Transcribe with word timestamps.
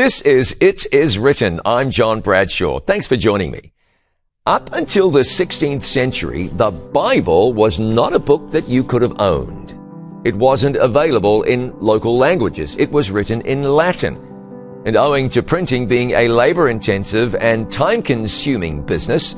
This 0.00 0.22
is 0.22 0.56
It 0.62 0.86
Is 0.94 1.18
Written. 1.18 1.60
I'm 1.66 1.90
John 1.90 2.22
Bradshaw. 2.22 2.78
Thanks 2.78 3.06
for 3.06 3.18
joining 3.18 3.50
me. 3.50 3.74
Up 4.46 4.72
until 4.72 5.10
the 5.10 5.20
16th 5.20 5.82
century, 5.82 6.46
the 6.46 6.70
Bible 6.70 7.52
was 7.52 7.78
not 7.78 8.14
a 8.14 8.18
book 8.18 8.50
that 8.50 8.66
you 8.66 8.82
could 8.82 9.02
have 9.02 9.20
owned. 9.20 9.74
It 10.26 10.34
wasn't 10.34 10.76
available 10.76 11.42
in 11.42 11.78
local 11.80 12.16
languages. 12.16 12.76
It 12.76 12.90
was 12.90 13.10
written 13.10 13.42
in 13.42 13.62
Latin. 13.62 14.16
And 14.86 14.96
owing 14.96 15.28
to 15.28 15.42
printing 15.42 15.86
being 15.86 16.12
a 16.12 16.28
labor 16.28 16.70
intensive 16.70 17.34
and 17.34 17.70
time 17.70 18.00
consuming 18.00 18.82
business, 18.82 19.34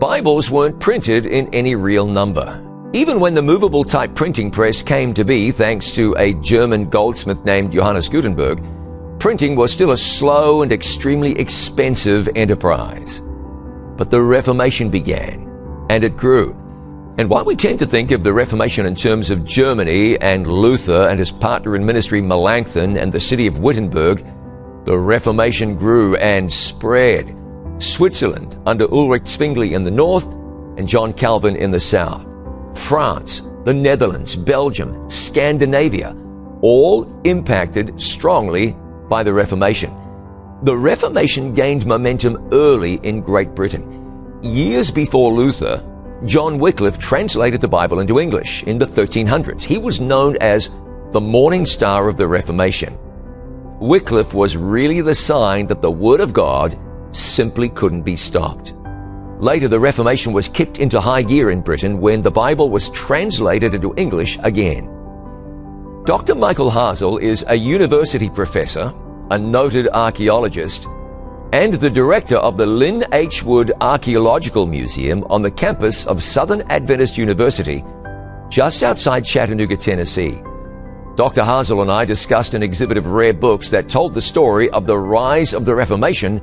Bibles 0.00 0.50
weren't 0.50 0.80
printed 0.80 1.26
in 1.26 1.48
any 1.54 1.76
real 1.76 2.04
number. 2.04 2.60
Even 2.94 3.20
when 3.20 3.34
the 3.34 3.42
movable 3.42 3.84
type 3.84 4.16
printing 4.16 4.50
press 4.50 4.82
came 4.82 5.14
to 5.14 5.24
be, 5.24 5.52
thanks 5.52 5.92
to 5.92 6.16
a 6.18 6.34
German 6.34 6.90
goldsmith 6.90 7.44
named 7.44 7.70
Johannes 7.70 8.08
Gutenberg, 8.08 8.60
printing 9.24 9.56
was 9.56 9.72
still 9.72 9.92
a 9.92 9.96
slow 9.96 10.60
and 10.60 10.70
extremely 10.70 11.32
expensive 11.38 12.28
enterprise. 12.36 13.22
But 13.96 14.10
the 14.10 14.20
Reformation 14.20 14.90
began, 14.90 15.86
and 15.88 16.04
it 16.04 16.14
grew. 16.14 16.50
And 17.16 17.30
while 17.30 17.46
we 17.46 17.56
tend 17.56 17.78
to 17.78 17.86
think 17.86 18.10
of 18.10 18.22
the 18.22 18.34
Reformation 18.34 18.84
in 18.84 18.94
terms 18.94 19.30
of 19.30 19.46
Germany 19.46 20.20
and 20.20 20.46
Luther 20.46 21.08
and 21.08 21.18
his 21.18 21.32
partner 21.32 21.74
in 21.74 21.86
ministry 21.86 22.20
Melanchthon 22.20 22.98
and 22.98 23.10
the 23.10 23.18
city 23.18 23.46
of 23.46 23.60
Wittenberg, 23.60 24.22
the 24.84 24.98
Reformation 24.98 25.74
grew 25.74 26.16
and 26.16 26.52
spread. 26.52 27.34
Switzerland 27.78 28.58
under 28.66 28.92
Ulrich 28.92 29.26
Zwingli 29.26 29.72
in 29.72 29.80
the 29.80 29.90
north 29.90 30.30
and 30.76 30.86
John 30.86 31.14
Calvin 31.14 31.56
in 31.56 31.70
the 31.70 31.80
south. 31.80 32.28
France, 32.78 33.50
the 33.64 33.72
Netherlands, 33.72 34.36
Belgium, 34.36 35.08
Scandinavia, 35.08 36.14
all 36.60 37.10
impacted 37.24 37.98
strongly 37.98 38.76
by 39.08 39.22
the 39.22 39.32
Reformation. 39.32 39.92
The 40.62 40.76
Reformation 40.76 41.54
gained 41.54 41.84
momentum 41.84 42.48
early 42.52 42.94
in 43.02 43.20
Great 43.20 43.54
Britain. 43.54 44.40
Years 44.42 44.90
before 44.90 45.32
Luther, 45.32 45.82
John 46.24 46.58
Wycliffe 46.58 46.98
translated 46.98 47.60
the 47.60 47.68
Bible 47.68 48.00
into 48.00 48.18
English 48.18 48.62
in 48.64 48.78
the 48.78 48.86
1300s. 48.86 49.62
He 49.62 49.78
was 49.78 50.00
known 50.00 50.36
as 50.40 50.70
the 51.12 51.20
Morning 51.20 51.66
Star 51.66 52.08
of 52.08 52.16
the 52.16 52.26
Reformation. 52.26 52.98
Wycliffe 53.78 54.32
was 54.32 54.56
really 54.56 55.00
the 55.00 55.14
sign 55.14 55.66
that 55.66 55.82
the 55.82 55.90
Word 55.90 56.20
of 56.20 56.32
God 56.32 56.78
simply 57.12 57.68
couldn't 57.68 58.02
be 58.02 58.16
stopped. 58.16 58.74
Later, 59.38 59.68
the 59.68 59.80
Reformation 59.80 60.32
was 60.32 60.48
kicked 60.48 60.78
into 60.78 61.00
high 61.00 61.22
gear 61.22 61.50
in 61.50 61.60
Britain 61.60 62.00
when 62.00 62.20
the 62.20 62.30
Bible 62.30 62.70
was 62.70 62.88
translated 62.90 63.74
into 63.74 63.92
English 63.96 64.38
again. 64.42 64.93
Dr. 66.04 66.34
Michael 66.34 66.70
Hasel 66.70 67.22
is 67.22 67.46
a 67.48 67.54
university 67.54 68.28
professor, 68.28 68.92
a 69.30 69.38
noted 69.38 69.88
archaeologist, 69.88 70.86
and 71.54 71.72
the 71.72 71.88
director 71.88 72.36
of 72.36 72.58
the 72.58 72.66
Lynn 72.66 73.06
H. 73.12 73.42
Wood 73.42 73.72
Archaeological 73.80 74.66
Museum 74.66 75.24
on 75.30 75.40
the 75.40 75.50
campus 75.50 76.06
of 76.06 76.22
Southern 76.22 76.60
Adventist 76.70 77.16
University, 77.16 77.82
just 78.50 78.82
outside 78.82 79.24
Chattanooga, 79.24 79.78
Tennessee. 79.78 80.42
Dr. 81.14 81.40
Hasel 81.40 81.80
and 81.80 81.90
I 81.90 82.04
discussed 82.04 82.52
an 82.52 82.62
exhibit 82.62 82.98
of 82.98 83.06
rare 83.06 83.32
books 83.32 83.70
that 83.70 83.88
told 83.88 84.12
the 84.12 84.20
story 84.20 84.68
of 84.72 84.86
the 84.86 84.98
rise 84.98 85.54
of 85.54 85.64
the 85.64 85.74
Reformation 85.74 86.38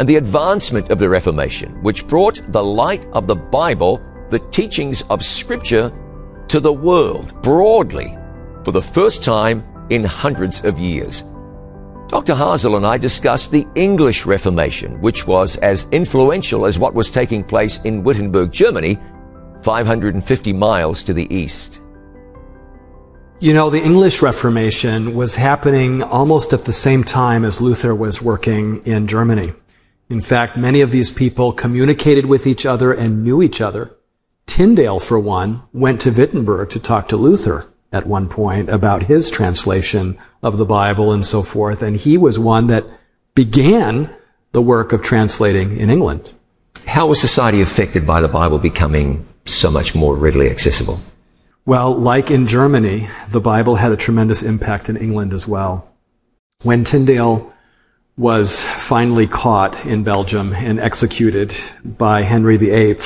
and 0.00 0.08
the 0.08 0.16
advancement 0.16 0.90
of 0.90 0.98
the 0.98 1.08
Reformation, 1.08 1.80
which 1.84 2.08
brought 2.08 2.40
the 2.48 2.64
light 2.64 3.06
of 3.12 3.28
the 3.28 3.36
Bible, 3.36 4.02
the 4.30 4.40
teachings 4.40 5.02
of 5.02 5.24
Scripture, 5.24 5.92
to 6.48 6.58
the 6.58 6.72
world 6.72 7.40
broadly 7.42 8.18
for 8.64 8.72
the 8.72 8.82
first 8.82 9.22
time 9.22 9.62
in 9.90 10.04
hundreds 10.04 10.64
of 10.64 10.78
years. 10.78 11.22
Dr. 12.08 12.34
Hasel 12.34 12.76
and 12.76 12.86
I 12.86 12.98
discussed 12.98 13.50
the 13.50 13.66
English 13.74 14.26
Reformation, 14.26 15.00
which 15.00 15.26
was 15.26 15.56
as 15.56 15.88
influential 15.90 16.66
as 16.66 16.78
what 16.78 16.94
was 16.94 17.10
taking 17.10 17.42
place 17.42 17.82
in 17.84 18.04
Wittenberg, 18.04 18.52
Germany, 18.52 18.98
550 19.62 20.52
miles 20.52 21.02
to 21.04 21.12
the 21.12 21.32
east. 21.34 21.80
You 23.40 23.52
know, 23.52 23.68
the 23.68 23.82
English 23.82 24.22
Reformation 24.22 25.14
was 25.14 25.36
happening 25.36 26.02
almost 26.02 26.52
at 26.52 26.64
the 26.64 26.72
same 26.72 27.02
time 27.02 27.44
as 27.44 27.60
Luther 27.60 27.94
was 27.94 28.22
working 28.22 28.84
in 28.86 29.06
Germany. 29.06 29.52
In 30.08 30.20
fact, 30.20 30.56
many 30.56 30.82
of 30.82 30.92
these 30.92 31.10
people 31.10 31.52
communicated 31.52 32.26
with 32.26 32.46
each 32.46 32.64
other 32.64 32.92
and 32.92 33.24
knew 33.24 33.42
each 33.42 33.60
other. 33.60 33.90
Tyndale, 34.46 35.00
for 35.00 35.18
one, 35.18 35.62
went 35.72 36.00
to 36.02 36.10
Wittenberg 36.10 36.70
to 36.70 36.78
talk 36.78 37.08
to 37.08 37.16
Luther 37.16 37.66
at 37.94 38.06
one 38.06 38.28
point 38.28 38.68
about 38.68 39.04
his 39.04 39.30
translation 39.30 40.18
of 40.42 40.58
the 40.58 40.64
Bible 40.64 41.12
and 41.12 41.24
so 41.24 41.42
forth. 41.42 41.80
And 41.80 41.96
he 41.96 42.18
was 42.18 42.38
one 42.38 42.66
that 42.66 42.84
began 43.36 44.10
the 44.50 44.60
work 44.60 44.92
of 44.92 45.00
translating 45.00 45.78
in 45.78 45.90
England. 45.90 46.32
How 46.86 47.06
was 47.06 47.20
society 47.20 47.60
affected 47.60 48.04
by 48.04 48.20
the 48.20 48.28
Bible 48.28 48.58
becoming 48.58 49.24
so 49.46 49.70
much 49.70 49.94
more 49.94 50.16
readily 50.16 50.50
accessible? 50.50 50.98
Well, 51.66 51.94
like 51.94 52.30
in 52.30 52.46
Germany, 52.46 53.08
the 53.30 53.40
Bible 53.40 53.76
had 53.76 53.92
a 53.92 53.96
tremendous 53.96 54.42
impact 54.42 54.88
in 54.88 54.96
England 54.96 55.32
as 55.32 55.46
well. 55.46 55.88
When 56.62 56.82
Tyndale 56.82 57.52
was 58.16 58.64
finally 58.64 59.26
caught 59.26 59.86
in 59.86 60.02
Belgium 60.02 60.52
and 60.52 60.80
executed 60.80 61.54
by 61.84 62.22
Henry 62.22 62.56
VIII, 62.56 62.98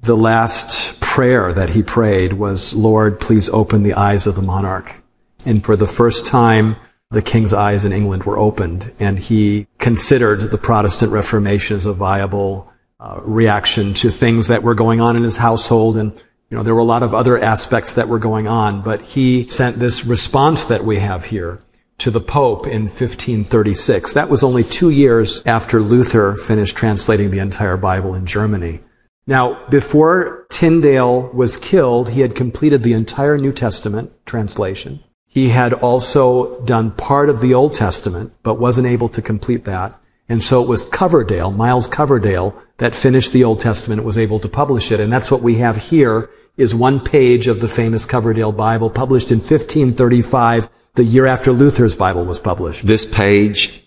the 0.00 0.16
last 0.16 0.81
prayer 1.12 1.52
that 1.52 1.68
he 1.68 1.82
prayed 1.82 2.32
was, 2.32 2.72
Lord, 2.72 3.20
please 3.20 3.50
open 3.50 3.82
the 3.82 3.92
eyes 3.92 4.26
of 4.26 4.34
the 4.34 4.40
monarch. 4.40 5.02
And 5.44 5.62
for 5.62 5.76
the 5.76 5.86
first 5.86 6.26
time, 6.26 6.76
the 7.10 7.20
king's 7.20 7.52
eyes 7.52 7.84
in 7.84 7.92
England 7.92 8.24
were 8.24 8.38
opened, 8.38 8.90
and 8.98 9.18
he 9.18 9.66
considered 9.78 10.50
the 10.50 10.56
Protestant 10.56 11.12
Reformation 11.12 11.76
as 11.76 11.84
a 11.84 11.92
viable 11.92 12.72
uh, 12.98 13.20
reaction 13.24 13.92
to 13.92 14.10
things 14.10 14.48
that 14.48 14.62
were 14.62 14.74
going 14.74 15.02
on 15.02 15.14
in 15.14 15.22
his 15.22 15.36
household. 15.36 15.98
And, 15.98 16.12
you 16.48 16.56
know, 16.56 16.62
there 16.62 16.74
were 16.74 16.80
a 16.80 16.94
lot 16.94 17.02
of 17.02 17.12
other 17.12 17.36
aspects 17.36 17.92
that 17.92 18.08
were 18.08 18.18
going 18.18 18.48
on, 18.48 18.80
but 18.80 19.02
he 19.02 19.46
sent 19.50 19.76
this 19.76 20.06
response 20.06 20.64
that 20.64 20.84
we 20.84 20.98
have 21.00 21.26
here 21.26 21.60
to 21.98 22.10
the 22.10 22.22
Pope 22.22 22.66
in 22.66 22.84
1536. 22.84 24.14
That 24.14 24.30
was 24.30 24.42
only 24.42 24.64
two 24.64 24.88
years 24.88 25.42
after 25.44 25.82
Luther 25.82 26.36
finished 26.36 26.74
translating 26.74 27.30
the 27.30 27.40
entire 27.40 27.76
Bible 27.76 28.14
in 28.14 28.24
Germany. 28.24 28.80
Now, 29.26 29.64
before 29.68 30.46
Tyndale 30.50 31.30
was 31.32 31.56
killed, 31.56 32.10
he 32.10 32.22
had 32.22 32.34
completed 32.34 32.82
the 32.82 32.92
entire 32.92 33.38
New 33.38 33.52
Testament 33.52 34.12
translation. 34.26 35.02
He 35.26 35.48
had 35.48 35.72
also 35.72 36.62
done 36.64 36.90
part 36.90 37.28
of 37.28 37.40
the 37.40 37.54
Old 37.54 37.74
Testament, 37.74 38.32
but 38.42 38.58
wasn't 38.58 38.86
able 38.86 39.08
to 39.10 39.22
complete 39.22 39.64
that. 39.64 39.94
And 40.28 40.42
so 40.42 40.62
it 40.62 40.68
was 40.68 40.84
Coverdale, 40.84 41.50
Miles 41.50 41.88
Coverdale, 41.88 42.60
that 42.78 42.94
finished 42.94 43.32
the 43.32 43.44
Old 43.44 43.60
Testament 43.60 44.00
and 44.00 44.06
was 44.06 44.18
able 44.18 44.40
to 44.40 44.48
publish 44.48 44.90
it. 44.90 45.00
And 45.00 45.12
that's 45.12 45.30
what 45.30 45.42
we 45.42 45.56
have 45.56 45.76
here 45.76 46.28
is 46.56 46.74
one 46.74 47.00
page 47.00 47.46
of 47.46 47.60
the 47.60 47.68
famous 47.68 48.04
Coverdale 48.04 48.52
Bible 48.52 48.90
published 48.90 49.30
in 49.30 49.38
1535, 49.38 50.68
the 50.94 51.04
year 51.04 51.26
after 51.26 51.52
Luther's 51.52 51.94
Bible 51.94 52.24
was 52.24 52.38
published. 52.38 52.86
This 52.86 53.06
page 53.06 53.81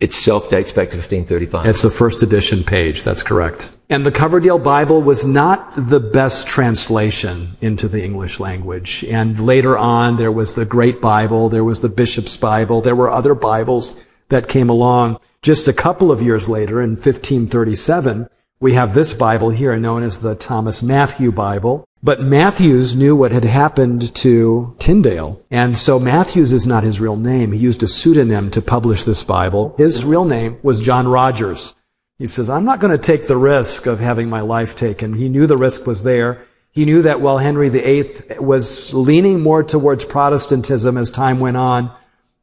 itself 0.00 0.48
dates 0.48 0.70
back 0.70 0.90
to 0.90 0.96
1535. 0.96 1.66
It's 1.66 1.82
the 1.82 1.90
first 1.90 2.22
edition 2.22 2.62
page. 2.62 3.02
That's 3.02 3.22
correct. 3.22 3.70
And 3.90 4.04
the 4.04 4.12
Coverdale 4.12 4.58
Bible 4.58 5.02
was 5.02 5.24
not 5.24 5.72
the 5.74 6.00
best 6.00 6.46
translation 6.46 7.56
into 7.60 7.88
the 7.88 8.04
English 8.04 8.38
language. 8.38 9.04
And 9.04 9.40
later 9.40 9.78
on, 9.78 10.16
there 10.16 10.32
was 10.32 10.54
the 10.54 10.66
Great 10.66 11.00
Bible, 11.00 11.48
there 11.48 11.64
was 11.64 11.80
the 11.80 11.88
Bishop's 11.88 12.36
Bible, 12.36 12.80
there 12.80 12.96
were 12.96 13.10
other 13.10 13.34
Bibles 13.34 14.04
that 14.28 14.48
came 14.48 14.68
along. 14.68 15.18
Just 15.40 15.68
a 15.68 15.72
couple 15.72 16.12
of 16.12 16.20
years 16.20 16.48
later, 16.48 16.82
in 16.82 16.90
1537, 16.90 18.28
we 18.60 18.74
have 18.74 18.92
this 18.92 19.14
Bible 19.14 19.50
here 19.50 19.76
known 19.78 20.02
as 20.02 20.20
the 20.20 20.34
Thomas 20.34 20.82
Matthew 20.82 21.32
Bible. 21.32 21.87
But 22.02 22.22
Matthews 22.22 22.94
knew 22.94 23.16
what 23.16 23.32
had 23.32 23.44
happened 23.44 24.14
to 24.16 24.76
Tyndale. 24.78 25.44
And 25.50 25.76
so 25.76 25.98
Matthews 25.98 26.52
is 26.52 26.66
not 26.66 26.84
his 26.84 27.00
real 27.00 27.16
name. 27.16 27.52
He 27.52 27.58
used 27.58 27.82
a 27.82 27.88
pseudonym 27.88 28.50
to 28.52 28.62
publish 28.62 29.04
this 29.04 29.24
Bible. 29.24 29.74
His 29.76 30.04
real 30.04 30.24
name 30.24 30.58
was 30.62 30.80
John 30.80 31.08
Rogers. 31.08 31.74
He 32.18 32.26
says, 32.26 32.48
I'm 32.48 32.64
not 32.64 32.80
going 32.80 32.92
to 32.92 32.98
take 32.98 33.26
the 33.26 33.36
risk 33.36 33.86
of 33.86 34.00
having 34.00 34.28
my 34.28 34.40
life 34.40 34.74
taken. 34.76 35.14
He 35.14 35.28
knew 35.28 35.46
the 35.46 35.56
risk 35.56 35.86
was 35.86 36.04
there. 36.04 36.46
He 36.70 36.84
knew 36.84 37.02
that 37.02 37.20
while 37.20 37.38
Henry 37.38 37.68
VIII 37.68 38.38
was 38.38 38.94
leaning 38.94 39.40
more 39.40 39.64
towards 39.64 40.04
Protestantism 40.04 40.96
as 40.96 41.10
time 41.10 41.40
went 41.40 41.56
on, 41.56 41.92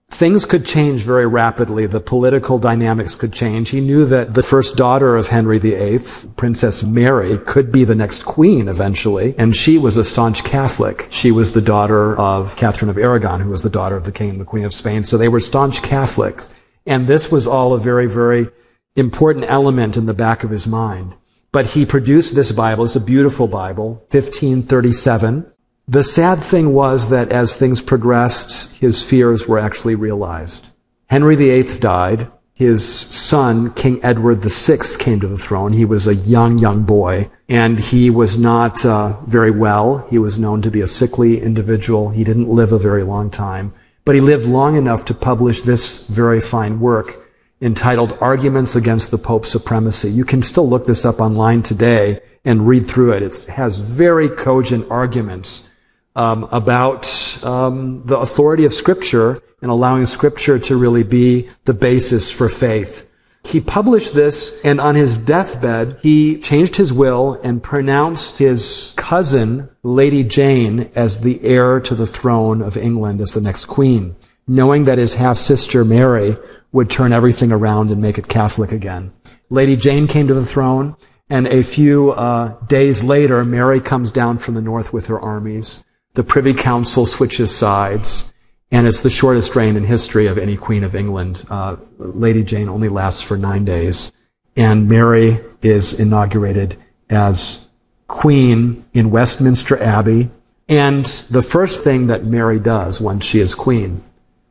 things 0.09 0.45
could 0.45 0.65
change 0.65 1.03
very 1.03 1.27
rapidly. 1.27 1.85
The 1.87 1.99
political 1.99 2.57
dynamics 2.57 3.15
could 3.15 3.33
change. 3.33 3.69
He 3.69 3.81
knew 3.81 4.05
that 4.05 4.33
the 4.33 4.43
first 4.43 4.77
daughter 4.77 5.15
of 5.15 5.27
Henry 5.27 5.59
VIII, 5.59 5.99
Princess 6.37 6.83
Mary, 6.83 7.37
could 7.39 7.71
be 7.71 7.83
the 7.83 7.95
next 7.95 8.23
queen 8.23 8.67
eventually. 8.67 9.35
And 9.37 9.55
she 9.55 9.77
was 9.77 9.97
a 9.97 10.05
staunch 10.05 10.43
Catholic. 10.43 11.07
She 11.09 11.31
was 11.31 11.51
the 11.51 11.61
daughter 11.61 12.17
of 12.17 12.55
Catherine 12.55 12.89
of 12.89 12.97
Aragon, 12.97 13.41
who 13.41 13.49
was 13.49 13.63
the 13.63 13.69
daughter 13.69 13.95
of 13.95 14.05
the 14.05 14.11
king 14.11 14.29
and 14.29 14.39
the 14.39 14.45
queen 14.45 14.63
of 14.63 14.73
Spain. 14.73 15.03
So 15.03 15.17
they 15.17 15.29
were 15.29 15.39
staunch 15.39 15.81
Catholics. 15.81 16.53
And 16.85 17.07
this 17.07 17.31
was 17.31 17.47
all 17.47 17.73
a 17.73 17.79
very, 17.79 18.07
very 18.07 18.47
important 18.95 19.45
element 19.49 19.97
in 19.97 20.05
the 20.05 20.13
back 20.13 20.43
of 20.43 20.51
his 20.51 20.67
mind. 20.67 21.15
But 21.51 21.67
he 21.67 21.85
produced 21.85 22.35
this 22.35 22.51
Bible. 22.51 22.85
It's 22.85 22.95
a 22.95 23.01
beautiful 23.01 23.47
Bible, 23.47 24.05
1537. 24.11 25.51
The 25.87 26.03
sad 26.03 26.39
thing 26.39 26.73
was 26.73 27.11
that 27.11 27.31
as 27.31 27.55
things 27.55 27.79
progressed, 27.79 28.77
his 28.77 29.07
fears 29.07 29.47
were 29.47 29.59
actually 29.59 29.93
realized. 29.93 30.71
Henry 31.07 31.35
VIII 31.35 31.77
died. 31.77 32.31
His 32.55 32.83
son, 32.89 33.71
King 33.73 33.99
Edward 34.03 34.41
VI, 34.41 34.79
came 34.97 35.19
to 35.19 35.27
the 35.27 35.37
throne. 35.37 35.73
He 35.73 35.85
was 35.85 36.07
a 36.07 36.15
young, 36.15 36.57
young 36.57 36.83
boy, 36.83 37.29
and 37.47 37.79
he 37.79 38.09
was 38.09 38.35
not 38.35 38.83
uh, 38.83 39.21
very 39.27 39.51
well. 39.51 40.07
He 40.09 40.17
was 40.17 40.39
known 40.39 40.63
to 40.63 40.71
be 40.71 40.81
a 40.81 40.87
sickly 40.87 41.39
individual. 41.39 42.09
He 42.09 42.23
didn't 42.23 42.49
live 42.49 42.71
a 42.71 42.79
very 42.79 43.03
long 43.03 43.29
time, 43.29 43.71
but 44.05 44.15
he 44.15 44.21
lived 44.21 44.45
long 44.47 44.77
enough 44.77 45.05
to 45.05 45.13
publish 45.13 45.61
this 45.61 46.07
very 46.07 46.41
fine 46.41 46.79
work 46.79 47.21
entitled 47.61 48.17
Arguments 48.21 48.75
Against 48.75 49.11
the 49.11 49.17
Pope's 49.19 49.51
Supremacy. 49.51 50.09
You 50.09 50.25
can 50.25 50.41
still 50.41 50.67
look 50.67 50.87
this 50.87 51.05
up 51.05 51.21
online 51.21 51.61
today 51.61 52.19
and 52.43 52.67
read 52.67 52.87
through 52.87 53.13
it. 53.13 53.21
It 53.23 53.43
has 53.49 53.79
very 53.79 54.29
cogent 54.29 54.89
arguments 54.89 55.71
um, 56.15 56.47
about 56.51 57.05
um, 57.43 58.03
the 58.05 58.17
authority 58.17 58.65
of 58.65 58.73
Scripture 58.73 59.39
and 59.61 59.71
allowing 59.71 60.05
Scripture 60.05 60.59
to 60.59 60.75
really 60.75 61.03
be 61.03 61.49
the 61.65 61.73
basis 61.73 62.31
for 62.31 62.49
faith. 62.49 63.09
He 63.45 63.61
published 63.61 64.15
this, 64.15 64.59
and 64.63 64.81
on 64.81 64.95
his 64.95 65.17
deathbed, 65.17 65.99
he 66.01 66.39
changed 66.39 66.77
his 66.77 66.91
will 66.91 67.39
and 67.43 67.61
pronounced 67.61 68.39
his 68.39 68.95
cousin, 68.97 69.69
Lady 69.83 70.23
Jane, 70.23 70.89
as 70.95 71.19
the 71.19 71.39
heir 71.43 71.79
to 71.81 71.93
the 71.93 72.07
throne 72.07 72.63
of 72.63 72.75
England 72.75 73.21
as 73.21 73.33
the 73.33 73.41
next 73.41 73.65
queen, 73.65 74.15
knowing 74.47 74.85
that 74.85 74.97
his 74.97 75.13
half 75.13 75.37
sister, 75.37 75.85
Mary, 75.85 76.35
would 76.71 76.89
turn 76.89 77.13
everything 77.13 77.51
around 77.51 77.91
and 77.91 78.01
make 78.01 78.17
it 78.17 78.27
Catholic 78.27 78.71
again. 78.71 79.13
Lady 79.49 79.75
Jane 79.75 80.07
came 80.07 80.27
to 80.27 80.33
the 80.33 80.45
throne, 80.45 80.95
and 81.29 81.45
a 81.45 81.61
few 81.61 82.11
uh, 82.11 82.59
days 82.65 83.03
later, 83.03 83.45
Mary 83.45 83.79
comes 83.79 84.09
down 84.09 84.39
from 84.39 84.55
the 84.55 84.61
north 84.61 84.91
with 84.91 85.05
her 85.05 85.19
armies. 85.19 85.85
The 86.15 86.23
Privy 86.23 86.53
Council 86.53 87.05
switches 87.05 87.53
sides, 87.53 88.33
and 88.71 88.87
it's 88.87 89.01
the 89.01 89.09
shortest 89.09 89.53
reign 89.53 89.75
in 89.75 89.83
history 89.83 90.27
of 90.27 90.37
any 90.37 90.55
Queen 90.55 90.85
of 90.85 90.95
England. 90.95 91.43
Uh, 91.49 91.75
Lady 91.97 92.41
Jane 92.41 92.69
only 92.69 92.87
lasts 92.87 93.21
for 93.21 93.35
nine 93.35 93.65
days, 93.65 94.13
and 94.55 94.87
Mary 94.87 95.41
is 95.61 95.99
inaugurated 95.99 96.77
as 97.09 97.67
Queen 98.07 98.85
in 98.93 99.11
Westminster 99.11 99.77
Abbey. 99.83 100.29
And 100.69 101.05
the 101.29 101.41
first 101.41 101.83
thing 101.83 102.07
that 102.07 102.23
Mary 102.23 102.59
does 102.59 103.01
when 103.01 103.19
she 103.19 103.41
is 103.41 103.53
Queen 103.53 104.01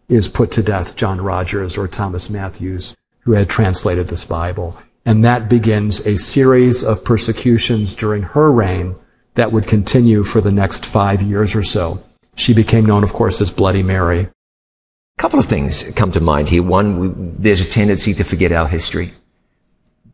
is 0.07 0.29
put 0.29 0.51
to 0.53 0.63
death 0.63 0.97
John 0.97 1.19
Rogers 1.19 1.79
or 1.79 1.89
Thomas 1.89 2.29
Matthews, 2.29 2.95
who 3.21 3.33
had 3.33 3.49
translated 3.49 4.09
this 4.09 4.27
Bible. 4.27 4.77
And 5.07 5.25
that 5.25 5.49
begins 5.49 6.07
a 6.07 6.19
series 6.19 6.85
of 6.85 7.05
persecutions 7.05 7.95
during 7.95 8.23
her 8.23 8.53
reign 8.53 8.97
that 9.35 9.53
would 9.53 9.67
continue 9.67 10.25
for 10.25 10.41
the 10.41 10.53
next 10.53 10.87
five 10.87 11.23
years 11.23 11.55
or 11.55 11.63
so. 11.63 12.03
She 12.37 12.55
became 12.55 12.87
known, 12.87 13.05
of 13.05 13.13
course, 13.13 13.41
as 13.41 13.51
Bloody 13.51 13.83
Mary. 13.83 14.21
A 14.21 15.23
couple 15.23 15.39
of 15.39 15.47
things 15.47 15.93
come 15.93 16.13
to 16.13 16.21
mind 16.21 16.49
here. 16.49 16.63
One, 16.63 16.99
we, 16.99 17.11
there's 17.15 17.61
a 17.61 17.65
tendency 17.65 18.15
to 18.15 18.25
forget 18.25 18.51
our 18.53 18.67
history. 18.67 19.13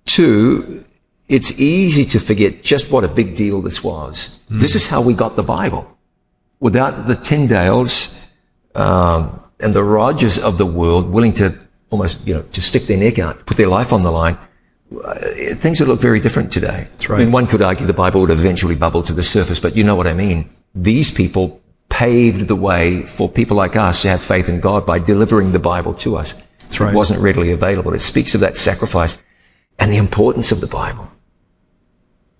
Two, 0.04 0.84
it's 1.28 1.58
easy 1.58 2.04
to 2.06 2.20
forget 2.20 2.62
just 2.62 2.90
what 2.90 3.04
a 3.04 3.08
big 3.08 3.36
deal 3.36 3.62
this 3.62 3.82
was. 3.82 4.40
Mm. 4.50 4.60
This 4.60 4.74
is 4.74 4.86
how 4.86 5.00
we 5.00 5.14
got 5.14 5.36
the 5.36 5.42
Bible. 5.42 5.86
Without 6.58 7.06
the 7.06 7.14
Tyndales 7.14 8.28
um, 8.74 9.40
and 9.60 9.72
the 9.72 9.84
Rogers 9.84 10.38
of 10.38 10.58
the 10.58 10.66
world 10.66 11.08
willing 11.08 11.32
to 11.34 11.56
almost, 11.90 12.26
you 12.26 12.34
know, 12.34 12.42
to 12.42 12.60
stick 12.60 12.84
their 12.84 12.98
neck 12.98 13.18
out, 13.18 13.46
put 13.46 13.56
their 13.56 13.68
life 13.68 13.92
on 13.92 14.02
the 14.02 14.12
line, 14.12 14.36
Uh, 14.92 15.14
things 15.54 15.78
that 15.78 15.86
look 15.86 16.00
very 16.00 16.18
different 16.18 16.52
today. 16.52 16.88
That's 16.90 17.08
right. 17.08 17.20
I 17.20 17.24
mean, 17.24 17.32
one 17.32 17.46
could 17.46 17.62
argue 17.62 17.86
the 17.86 17.92
Bible 17.92 18.22
would 18.22 18.30
eventually 18.30 18.74
bubble 18.74 19.04
to 19.04 19.12
the 19.12 19.22
surface, 19.22 19.60
but 19.60 19.76
you 19.76 19.84
know 19.84 19.94
what 19.94 20.08
I 20.08 20.14
mean. 20.14 20.50
These 20.74 21.12
people 21.12 21.60
paved 21.90 22.48
the 22.48 22.56
way 22.56 23.02
for 23.02 23.28
people 23.28 23.56
like 23.56 23.76
us 23.76 24.02
to 24.02 24.08
have 24.08 24.22
faith 24.22 24.48
in 24.48 24.60
God 24.60 24.86
by 24.86 24.98
delivering 24.98 25.52
the 25.52 25.58
Bible 25.58 25.94
to 25.94 26.16
us. 26.16 26.32
That's 26.60 26.80
right. 26.80 26.92
It 26.92 26.96
wasn't 26.96 27.20
readily 27.20 27.52
available. 27.52 27.94
It 27.94 28.02
speaks 28.02 28.34
of 28.34 28.40
that 28.40 28.58
sacrifice 28.58 29.22
and 29.78 29.92
the 29.92 29.96
importance 29.96 30.50
of 30.50 30.60
the 30.60 30.66
Bible. 30.66 31.10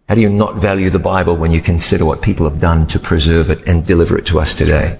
How 0.09 0.17
do 0.17 0.21
you 0.21 0.29
not 0.29 0.57
value 0.57 0.91
the 0.91 0.99
Bible 0.99 1.37
when 1.37 1.53
you 1.53 1.61
consider 1.61 2.05
what 2.05 2.21
people 2.21 2.49
have 2.49 2.59
done 2.59 2.89
to 2.89 2.99
preserve 2.99 3.49
it 3.49 3.63
and 3.69 3.87
deliver 3.87 4.19
it 4.19 4.27
to 4.27 4.41
us 4.41 4.55
today? 4.55 4.99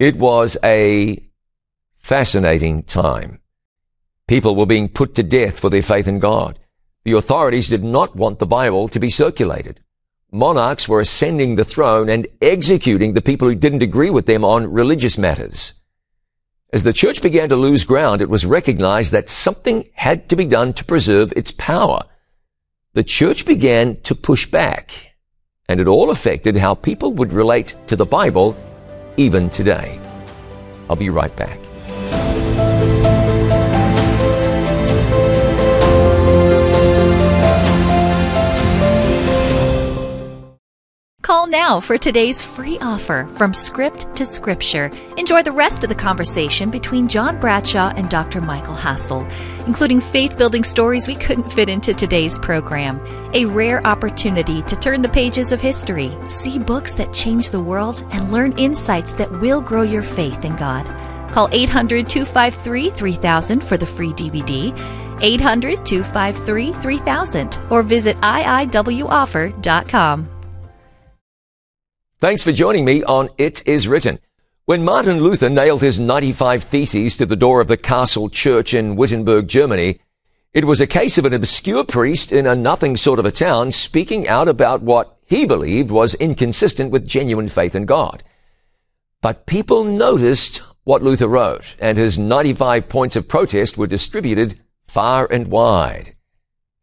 It 0.00 0.16
was 0.16 0.56
a 0.64 1.22
fascinating 1.98 2.82
time. 2.82 3.40
People 4.26 4.56
were 4.56 4.66
being 4.66 4.88
put 4.88 5.14
to 5.14 5.22
death 5.22 5.60
for 5.60 5.70
their 5.70 5.82
faith 5.82 6.08
in 6.08 6.18
God. 6.18 6.58
The 7.04 7.12
authorities 7.12 7.68
did 7.68 7.84
not 7.84 8.16
want 8.16 8.38
the 8.38 8.46
Bible 8.46 8.88
to 8.88 8.98
be 8.98 9.10
circulated. 9.10 9.80
Monarchs 10.32 10.88
were 10.88 11.00
ascending 11.00 11.54
the 11.54 11.64
throne 11.64 12.08
and 12.08 12.26
executing 12.40 13.12
the 13.12 13.22
people 13.22 13.46
who 13.46 13.54
didn't 13.54 13.82
agree 13.82 14.10
with 14.10 14.26
them 14.26 14.44
on 14.44 14.72
religious 14.72 15.18
matters. 15.18 15.80
As 16.72 16.82
the 16.82 16.92
church 16.92 17.22
began 17.22 17.50
to 17.50 17.56
lose 17.56 17.84
ground, 17.84 18.20
it 18.20 18.28
was 18.28 18.46
recognized 18.46 19.12
that 19.12 19.28
something 19.28 19.88
had 19.94 20.28
to 20.30 20.34
be 20.34 20.44
done 20.44 20.72
to 20.72 20.84
preserve 20.84 21.32
its 21.36 21.52
power. 21.52 22.00
The 22.94 23.04
church 23.04 23.46
began 23.46 24.00
to 24.02 24.14
push 24.14 24.46
back, 24.46 25.14
and 25.68 25.80
it 25.80 25.86
all 25.86 26.10
affected 26.10 26.56
how 26.56 26.74
people 26.74 27.12
would 27.12 27.32
relate 27.32 27.76
to 27.86 27.96
the 27.96 28.06
Bible 28.06 28.56
even 29.16 29.50
today. 29.50 30.00
I'll 30.88 30.96
be 30.96 31.10
right 31.10 31.34
back. 31.36 31.63
Call 41.24 41.46
now 41.46 41.80
for 41.80 41.96
today's 41.96 42.42
free 42.42 42.76
offer 42.82 43.26
from 43.38 43.54
script 43.54 44.14
to 44.16 44.26
scripture. 44.26 44.90
Enjoy 45.16 45.42
the 45.42 45.50
rest 45.50 45.82
of 45.82 45.88
the 45.88 45.94
conversation 45.94 46.68
between 46.70 47.08
John 47.08 47.40
Bradshaw 47.40 47.94
and 47.96 48.10
Dr. 48.10 48.42
Michael 48.42 48.74
Hasel, 48.74 49.26
including 49.66 50.02
faith 50.02 50.36
building 50.36 50.62
stories 50.62 51.08
we 51.08 51.14
couldn't 51.14 51.50
fit 51.50 51.70
into 51.70 51.94
today's 51.94 52.36
program. 52.36 53.00
A 53.32 53.46
rare 53.46 53.80
opportunity 53.86 54.60
to 54.64 54.76
turn 54.76 55.00
the 55.00 55.08
pages 55.08 55.50
of 55.50 55.62
history, 55.62 56.14
see 56.28 56.58
books 56.58 56.94
that 56.96 57.14
change 57.14 57.50
the 57.50 57.58
world, 57.58 58.04
and 58.10 58.30
learn 58.30 58.52
insights 58.58 59.14
that 59.14 59.32
will 59.40 59.62
grow 59.62 59.80
your 59.80 60.02
faith 60.02 60.44
in 60.44 60.54
God. 60.56 60.84
Call 61.32 61.48
800 61.52 62.06
253 62.06 62.90
3000 62.90 63.64
for 63.64 63.78
the 63.78 63.86
free 63.86 64.12
DVD. 64.12 64.78
800 65.22 65.86
253 65.86 66.72
3000 66.72 67.58
or 67.70 67.82
visit 67.82 68.18
iiwoffer.com. 68.18 69.54
Thanks 72.24 72.42
for 72.42 72.52
joining 72.52 72.86
me 72.86 73.04
on 73.04 73.28
It 73.36 73.68
Is 73.68 73.86
Written. 73.86 74.18
When 74.64 74.82
Martin 74.82 75.20
Luther 75.20 75.50
nailed 75.50 75.82
his 75.82 76.00
95 76.00 76.64
Theses 76.64 77.18
to 77.18 77.26
the 77.26 77.36
door 77.36 77.60
of 77.60 77.68
the 77.68 77.76
Castle 77.76 78.30
Church 78.30 78.72
in 78.72 78.96
Wittenberg, 78.96 79.46
Germany, 79.46 80.00
it 80.54 80.64
was 80.64 80.80
a 80.80 80.86
case 80.86 81.18
of 81.18 81.26
an 81.26 81.34
obscure 81.34 81.84
priest 81.84 82.32
in 82.32 82.46
a 82.46 82.56
nothing 82.56 82.96
sort 82.96 83.18
of 83.18 83.26
a 83.26 83.30
town 83.30 83.72
speaking 83.72 84.26
out 84.26 84.48
about 84.48 84.80
what 84.80 85.18
he 85.26 85.44
believed 85.44 85.90
was 85.90 86.14
inconsistent 86.14 86.90
with 86.90 87.06
genuine 87.06 87.48
faith 87.48 87.76
in 87.76 87.84
God. 87.84 88.24
But 89.20 89.44
people 89.44 89.84
noticed 89.84 90.62
what 90.84 91.02
Luther 91.02 91.28
wrote, 91.28 91.76
and 91.78 91.98
his 91.98 92.16
95 92.16 92.88
points 92.88 93.16
of 93.16 93.28
protest 93.28 93.76
were 93.76 93.86
distributed 93.86 94.58
far 94.86 95.30
and 95.30 95.48
wide. 95.48 96.16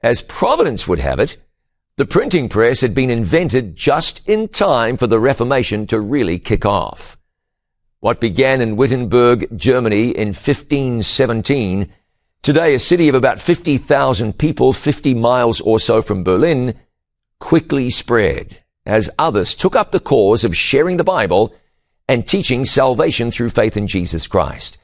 As 0.04 0.22
Providence 0.22 0.88
would 0.88 1.00
have 1.00 1.20
it, 1.20 1.38
the 1.98 2.06
printing 2.06 2.50
press 2.50 2.82
had 2.82 2.96
been 2.96 3.10
invented 3.10 3.76
just 3.76 4.28
in 4.28 4.48
time 4.48 4.98
for 4.98 5.08
the 5.08 5.20
Reformation 5.20 5.86
to 5.88 6.00
really 6.00 6.40
kick 6.40 6.66
off. 6.66 7.18
What 8.00 8.20
began 8.20 8.62
in 8.62 8.78
Wittenberg, 8.78 9.58
Germany 9.58 10.10
in 10.10 10.30
1517, 10.30 11.94
today 12.42 12.74
a 12.74 12.80
city 12.80 13.10
of 13.10 13.16
about 13.16 13.40
50,000 13.40 14.38
people 14.38 14.74
50 14.74 15.14
miles 15.14 15.62
or 15.62 15.80
so 15.80 16.02
from 16.02 16.24
Berlin, 16.24 16.76
quickly 17.40 17.90
spread 17.90 18.58
as 18.86 19.10
others 19.20 19.54
took 19.54 19.76
up 19.76 19.92
the 19.92 20.00
cause 20.00 20.44
of 20.44 20.58
sharing 20.58 20.98
the 20.98 21.04
Bible 21.04 21.54
and 22.08 22.28
teaching 22.28 22.66
salvation 22.66 23.32
through 23.32 23.50
faith 23.50 23.78
in 23.78 23.86
Jesus 23.86 24.28
Christ. 24.28 24.78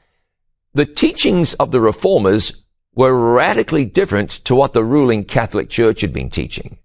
The 0.74 0.86
teachings 0.86 1.54
of 1.54 1.72
the 1.72 1.80
reformers 1.80 2.64
were 2.94 3.34
radically 3.34 3.84
different 3.84 4.30
to 4.44 4.54
what 4.54 4.74
the 4.74 4.84
ruling 4.84 5.24
Catholic 5.24 5.68
Church 5.68 6.02
had 6.02 6.12
been 6.12 6.30
teaching. 6.30 6.78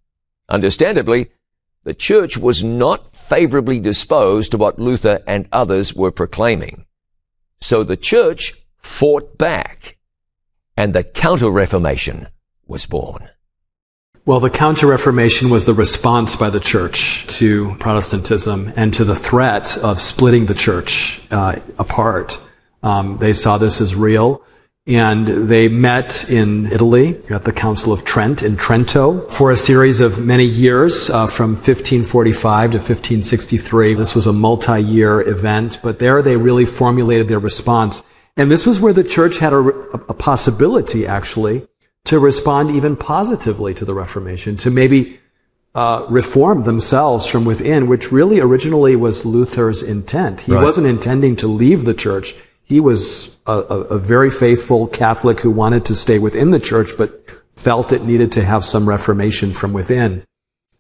Understandably, 0.54 1.32
the 1.84 1.96
church 1.96 2.38
was 2.38 2.64
not 2.64 3.12
favorably 3.12 3.80
disposed 3.80 4.52
to 4.52 4.58
what 4.58 4.78
Luther 4.78 5.24
and 5.26 5.50
others 5.52 5.96
were 5.96 6.12
proclaiming. 6.12 6.86
So 7.60 7.84
the 7.84 7.98
church 7.98 8.54
fought 8.78 9.36
back, 9.40 9.98
and 10.78 10.94
the 10.94 11.04
Counter 11.04 11.50
Reformation 11.50 12.28
was 12.68 12.86
born. 12.86 13.30
Well, 14.26 14.40
the 14.40 14.52
Counter 14.52 14.86
Reformation 14.86 15.50
was 15.50 15.66
the 15.66 15.74
response 15.74 16.36
by 16.36 16.52
the 16.52 16.60
church 16.60 17.26
to 17.40 17.76
Protestantism 17.80 18.72
and 18.76 18.94
to 18.94 19.04
the 19.04 19.16
threat 19.16 19.76
of 19.80 20.00
splitting 20.00 20.46
the 20.46 20.54
church 20.54 21.26
uh, 21.32 21.56
apart. 21.80 22.40
Um, 22.84 23.18
they 23.18 23.34
saw 23.34 23.58
this 23.58 23.82
as 23.82 23.96
real. 23.96 24.44
And 24.86 25.48
they 25.50 25.70
met 25.70 26.30
in 26.30 26.66
Italy 26.66 27.22
at 27.30 27.44
the 27.44 27.54
Council 27.54 27.94
of 27.94 28.04
Trent 28.04 28.44
in 28.44 28.58
Trento 28.58 29.32
for 29.32 29.50
a 29.50 29.56
series 29.56 30.02
of 30.02 30.20
many 30.20 30.44
years 30.44 31.10
uh, 31.10 31.26
from 31.28 31.52
1545 31.52 32.72
to 32.72 32.78
1563. 32.80 33.94
This 33.94 34.14
was 34.14 34.28
a 34.28 34.34
multi-year 34.34 35.22
event, 35.22 35.80
but 35.82 36.00
there 36.00 36.22
they 36.22 36.36
really 36.36 36.66
formulated 36.66 37.30
their 37.30 37.40
response. 37.40 38.04
And 38.36 38.52
this 38.52 38.66
was 38.66 38.82
where 38.82 38.92
the 38.92 39.06
church 39.06 39.38
had 39.38 39.54
a, 39.54 39.60
a 39.60 40.14
possibility, 40.14 41.08
actually, 41.08 41.66
to 42.06 42.20
respond 42.20 42.72
even 42.72 42.98
positively 42.98 43.74
to 43.76 43.86
the 43.86 43.94
Reformation, 43.94 44.58
to 44.58 44.70
maybe 44.70 45.18
uh, 45.76 46.06
reform 46.10 46.64
themselves 46.66 47.26
from 47.26 47.46
within, 47.46 47.88
which 47.88 48.12
really 48.12 48.42
originally 48.42 48.98
was 48.98 49.24
Luther's 49.24 49.82
intent. 49.82 50.42
He 50.42 50.52
Right. 50.52 50.62
wasn't 50.64 50.88
intending 50.88 51.38
to 51.38 51.48
leave 51.48 51.86
the 51.86 51.94
church. 51.94 52.36
He 52.64 52.80
was 52.80 53.40
a, 53.46 53.52
a, 53.52 53.80
a 53.82 53.98
very 54.00 54.30
faithful 54.30 54.88
Catholic 54.88 55.42
who 55.42 55.52
wanted 55.52 55.86
to 55.86 55.96
stay 55.96 56.20
within 56.20 56.52
the 56.52 56.60
church, 56.60 56.92
but 56.98 57.32
felt 57.56 57.92
it 57.92 58.04
needed 58.04 58.32
to 58.34 58.44
have 58.44 58.66
some 58.66 58.88
reformation 58.88 59.54
from 59.54 59.74
within. 59.74 60.24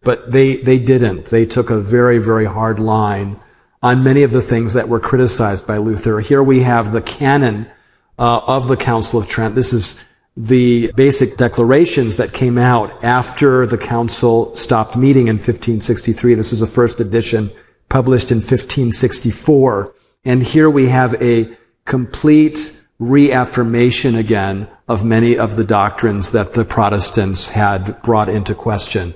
But 0.02 0.32
they, 0.32 0.58
they 0.58 0.80
didn't. 0.80 1.28
They 1.28 1.46
took 1.46 1.70
a 1.70 1.80
very, 1.80 2.18
very 2.18 2.46
hard 2.46 2.80
line 2.80 3.40
on 3.82 4.04
many 4.04 4.24
of 4.24 4.32
the 4.32 4.42
things 4.42 4.74
that 4.74 4.88
were 4.88 5.00
criticized 5.00 5.68
by 5.68 5.78
Luther. 5.78 6.20
Here 6.20 6.42
we 6.42 6.62
have 6.62 6.92
the 6.92 7.02
canon 7.02 7.70
uh, 8.18 8.42
of 8.48 8.68
the 8.68 8.78
Council 8.78 9.20
of 9.20 9.28
Trent. 9.28 9.56
This 9.56 9.74
is 9.74 10.04
the 10.36 10.92
basic 10.96 11.38
declarations 11.38 12.16
that 12.16 12.34
came 12.34 12.58
out 12.58 13.04
after 13.04 13.68
the 13.68 13.78
council 13.78 14.56
stopped 14.56 14.98
meeting 14.98 15.28
in 15.28 15.36
1563. 15.36 16.34
This 16.34 16.54
is 16.54 16.62
the 16.62 16.68
first 16.68 17.00
edition 17.00 17.50
published 17.90 18.32
in 18.32 18.38
1564. 18.38 19.94
And 20.25 20.42
here 20.42 20.70
we 20.70 20.88
have 20.88 21.22
a 21.22 21.56
complete 21.86 22.82
reaffirmation 23.00 24.16
again 24.16 24.68
of 24.88 25.04
many 25.04 25.38
of 25.38 25.56
the 25.56 25.63
doctrines 25.63 26.32
that 26.32 26.54
the 26.54 26.66
Protestants 26.66 27.50
had 27.50 28.02
brought 28.02 28.30
into 28.30 28.56
question. 28.56 29.16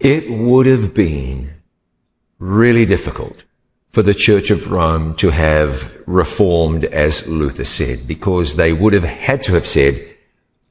It 0.00 0.30
would 0.30 0.66
have 0.66 0.94
been 0.94 1.54
really 2.38 2.84
difficult 2.84 3.44
for 3.88 4.02
the 4.02 4.14
Church 4.14 4.50
of 4.50 4.70
Rome 4.70 5.14
to 5.16 5.30
have 5.30 5.96
reformed 6.06 6.84
as 6.84 7.26
Luther 7.26 7.64
said, 7.64 8.06
because 8.06 8.56
they 8.56 8.72
would 8.72 8.92
have 8.92 9.04
had 9.04 9.42
to 9.44 9.54
have 9.54 9.66
said, 9.66 10.16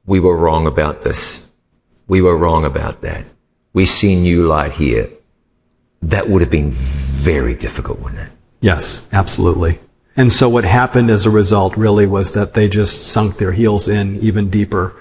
we 0.06 0.20
were 0.20 0.36
wrong 0.36 0.66
about 0.66 1.02
this. 1.02 1.50
We 2.06 2.22
were 2.22 2.36
wrong 2.36 2.64
about 2.64 3.00
that. 3.00 3.24
We 3.72 3.84
see 3.84 4.14
new 4.14 4.46
light 4.46 4.72
here. 4.72 5.10
That 6.02 6.30
would 6.30 6.40
have 6.40 6.50
been 6.50 6.70
very 6.70 7.54
difficult, 7.54 7.98
wouldn't 7.98 8.22
it? 8.22 8.28
Yes, 8.60 9.06
absolutely. 9.12 9.80
And 10.16 10.32
so 10.32 10.48
what 10.48 10.64
happened 10.64 11.10
as 11.10 11.26
a 11.26 11.30
result 11.30 11.76
really 11.76 12.06
was 12.06 12.32
that 12.32 12.54
they 12.54 12.68
just 12.68 13.06
sunk 13.06 13.36
their 13.36 13.52
heels 13.52 13.86
in 13.86 14.16
even 14.20 14.48
deeper. 14.48 14.94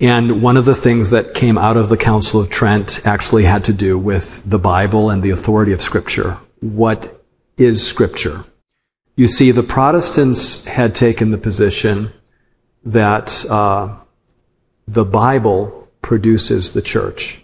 And 0.00 0.42
one 0.42 0.56
of 0.56 0.64
the 0.64 0.74
things 0.74 1.10
that 1.10 1.34
came 1.34 1.58
out 1.58 1.76
of 1.76 1.88
the 1.88 1.96
Council 1.96 2.40
of 2.40 2.50
Trent 2.50 3.06
actually 3.06 3.44
had 3.44 3.64
to 3.64 3.72
do 3.72 3.98
with 3.98 4.42
the 4.48 4.58
Bible 4.58 5.10
and 5.10 5.22
the 5.22 5.30
authority 5.30 5.72
of 5.72 5.82
Scripture. 5.82 6.38
What 6.60 7.22
is 7.58 7.86
Scripture? 7.86 8.40
You 9.16 9.28
see, 9.28 9.50
the 9.50 9.62
Protestants 9.62 10.66
had 10.66 10.94
taken 10.94 11.30
the 11.30 11.38
position 11.38 12.10
that 12.84 13.44
uh, 13.48 13.96
the 14.88 15.04
Bible 15.04 15.88
produces 16.02 16.72
the 16.72 16.82
church. 16.82 17.42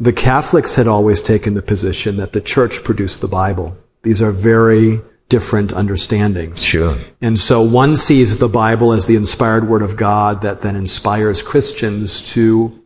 The 0.00 0.12
Catholics 0.12 0.74
had 0.76 0.86
always 0.86 1.22
taken 1.22 1.54
the 1.54 1.62
position 1.62 2.16
that 2.16 2.32
the 2.32 2.40
church 2.40 2.82
produced 2.82 3.20
the 3.20 3.28
Bible. 3.28 3.76
These 4.02 4.22
are 4.22 4.32
very 4.32 5.00
different 5.28 5.72
understandings. 5.72 6.62
Sure. 6.62 6.98
And 7.20 7.38
so 7.38 7.62
one 7.62 7.96
sees 7.96 8.38
the 8.38 8.48
Bible 8.48 8.92
as 8.92 9.06
the 9.06 9.16
inspired 9.16 9.68
word 9.68 9.82
of 9.82 9.96
God 9.96 10.42
that 10.42 10.60
then 10.60 10.76
inspires 10.76 11.42
Christians 11.42 12.22
to 12.34 12.80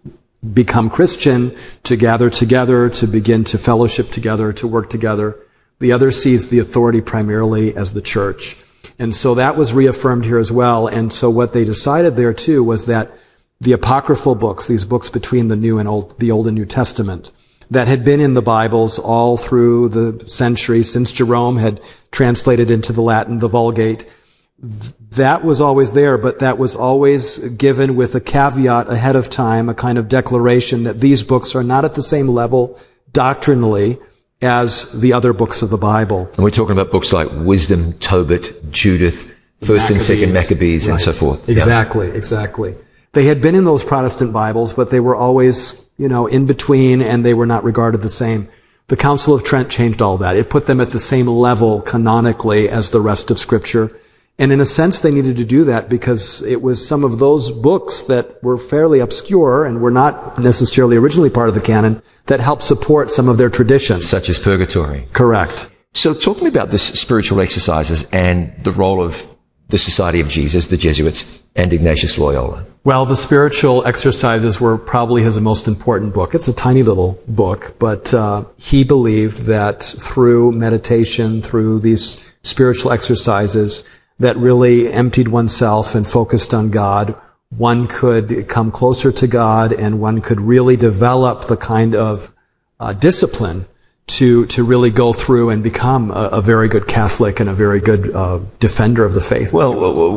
become 0.55 0.89
Christian, 0.89 1.55
to 1.83 1.97
gather 1.97 2.31
together, 2.31 2.89
to 2.91 3.07
begin 3.07 3.45
to 3.45 3.59
fellowship 3.59 4.11
together, 4.11 4.53
to 4.53 4.69
work 4.69 4.89
together. 4.89 5.37
The 5.81 5.93
other 5.93 6.11
sees 6.11 6.49
the 6.49 6.61
authority 6.61 7.01
primarily 7.01 7.75
as 7.77 7.93
the 7.93 8.03
church. 8.03 8.57
And 8.99 9.15
so 9.15 9.35
that 9.35 9.57
was 9.57 9.73
reaffirmed 9.73 10.25
here 10.25 10.39
as 10.39 10.51
well. 10.51 10.87
And 10.87 11.13
so 11.13 11.31
what 11.31 11.53
they 11.53 11.65
decided 11.65 12.17
there 12.17 12.35
too 12.35 12.63
was 12.65 12.87
that 12.87 13.13
the 13.61 13.73
apocryphal 13.73 14.37
books, 14.37 14.69
these 14.69 14.85
books 14.85 15.09
between 15.09 15.49
the 15.49 15.57
New 15.57 15.79
and 15.79 15.89
Old, 15.89 16.19
the 16.21 16.31
Old 16.31 16.47
and 16.47 16.57
New 16.57 16.67
Testament, 16.67 17.33
that 17.71 17.89
had 17.89 18.05
been 18.05 18.21
in 18.21 18.35
the 18.35 18.43
Bibles 18.43 18.99
all 18.99 19.37
through 19.37 19.91
the 19.91 20.29
centuries 20.29 20.91
since 20.91 21.13
Jerome 21.13 21.57
had 21.57 21.81
translated 22.11 22.71
into 22.71 22.93
the 22.93 23.03
Latin 23.03 23.39
the 23.39 23.49
Vulgate. 23.49 24.15
That 24.59 25.45
was 25.45 25.61
always 25.61 25.93
there, 25.93 26.19
but 26.19 26.41
that 26.41 26.59
was 26.59 26.75
always 26.75 27.39
given 27.51 27.95
with 27.95 28.15
a 28.15 28.21
caveat 28.21 28.89
ahead 28.89 29.17
of 29.17 29.31
time, 29.31 29.69
a 29.69 29.75
kind 29.75 29.99
of 29.99 30.09
declaration 30.09 30.83
that 30.83 31.01
these 31.01 31.23
books 31.23 31.55
are 31.55 31.63
not 31.63 31.85
at 31.85 31.95
the 31.95 32.03
same 32.03 32.29
level 32.29 32.79
doctrinally 33.13 33.99
as 34.43 34.93
the 35.01 35.13
other 35.13 35.33
books 35.33 35.63
of 35.63 35.71
the 35.71 35.79
Bible. 35.79 36.29
And 36.35 36.45
we're 36.45 36.51
talking 36.51 36.73
about 36.73 36.91
books 36.91 37.13
like 37.13 37.29
Wisdom, 37.33 37.93
Tobit, 37.95 38.71
Judith, 38.71 39.35
First 39.61 39.91
and 39.91 40.01
Second 40.01 40.33
Maccabees, 40.33 40.87
and 40.87 41.01
so 41.01 41.13
forth. 41.13 41.49
Yeah. 41.49 41.55
Exactly, 41.55 42.09
exactly. 42.11 42.77
They 43.13 43.25
had 43.25 43.41
been 43.41 43.55
in 43.55 43.65
those 43.65 43.85
Protestant 43.85 44.33
Bibles, 44.33 44.75
but 44.75 44.91
they 44.91 45.01
were 45.01 45.17
always, 45.17 45.89
you 45.97 46.09
know, 46.09 46.27
in 46.27 46.47
between 46.47 47.01
and 47.01 47.25
they 47.25 47.35
were 47.35 47.47
not 47.47 47.65
regarded 47.65 48.03
the 48.03 48.11
same. 48.11 48.49
The 48.89 48.97
Council 48.97 49.35
of 49.35 49.45
Trent 49.45 49.71
changed 49.71 50.01
all 50.01 50.19
that. 50.19 50.37
It 50.37 50.51
put 50.51 50.67
them 50.67 50.81
at 50.81 50.93
the 50.93 51.01
same 51.01 51.27
level 51.27 51.83
canonically 51.83 52.69
as 52.69 52.91
the 52.91 53.01
rest 53.01 53.31
of 53.31 53.39
Scripture. 53.39 53.91
And 54.39 54.53
in 54.53 54.61
a 54.61 54.67
sense, 54.67 55.01
they 55.01 55.11
needed 55.11 55.37
to 55.39 55.45
do 55.45 55.65
that 55.65 55.89
because 55.89 56.43
it 56.43 56.63
was 56.63 56.87
some 56.87 57.03
of 57.03 57.19
those 57.19 57.51
books 57.51 58.05
that 58.05 58.43
were 58.43 58.57
fairly 58.57 59.01
obscure 59.01 59.65
and 59.65 59.83
were 59.83 59.91
not 59.91 60.39
necessarily 60.39 60.97
originally 60.97 61.29
part 61.29 61.49
of 61.49 61.55
the 61.55 61.61
canon 61.61 62.01
that 62.27 62.41
helped 62.41 62.63
support 62.63 63.11
some 63.11 63.29
of 63.29 63.37
their 63.37 63.51
traditions. 63.51 64.09
Such 64.09 64.29
as 64.29 64.39
Purgatory. 64.39 65.09
Correct. 65.13 65.71
So 65.93 66.15
talk 66.15 66.39
to 66.39 66.45
me 66.45 66.49
about 66.49 66.71
this 66.71 66.85
spiritual 66.85 67.41
exercises 67.41 68.09
and 68.13 68.53
the 68.63 68.73
role 68.73 69.03
of 69.03 69.27
the 69.69 69.79
Society 69.79 70.21
of 70.21 70.29
Jesus, 70.29 70.67
the 70.69 70.77
Jesuits, 70.77 71.43
and 71.55 71.73
Ignatius 71.73 72.19
Loyola. 72.19 72.65
Well, 72.85 73.05
the 73.05 73.17
spiritual 73.17 73.85
exercises 73.87 74.61
were 74.61 74.79
probably 74.79 75.23
his 75.23 75.39
most 75.41 75.69
important 75.69 76.15
book. 76.15 76.35
It's 76.35 76.49
a 76.49 76.55
tiny 76.55 76.83
little 76.83 77.19
book, 77.29 77.75
but 77.79 78.15
uh, 78.15 78.45
he 78.57 78.83
believed 78.85 79.43
that 79.47 79.83
through 79.83 80.53
meditation, 80.53 81.43
through 81.43 81.81
these 81.81 82.33
spiritual 82.43 82.93
exercises 82.93 83.83
that 84.19 84.37
really 84.37 84.91
emptied 84.91 85.29
oneself 85.29 85.95
and 85.95 86.09
focused 86.09 86.55
on 86.55 86.71
God, 86.71 87.15
one 87.51 87.87
could 87.89 88.49
come 88.49 88.71
closer 88.71 89.13
to 89.13 89.27
God 89.27 89.73
and 89.73 90.01
one 90.01 90.21
could 90.21 90.41
really 90.41 90.77
develop 90.77 91.45
the 91.45 91.57
kind 91.57 91.95
of 91.95 92.33
uh, 92.81 92.93
discipline 92.93 93.67
to 94.09 94.47
to 94.47 94.65
really 94.65 94.91
go 94.91 95.13
through 95.13 95.51
and 95.51 95.63
become 95.63 96.11
a, 96.11 96.29
a 96.33 96.41
very 96.41 96.69
good 96.69 96.87
Catholic 96.87 97.41
and 97.41 97.49
a 97.49 97.55
very 97.55 97.81
good 97.81 98.15
uh, 98.15 98.41
defender 98.59 99.05
of 99.05 99.15
the 99.15 99.21
faith. 99.21 99.53
Well, 99.53 99.75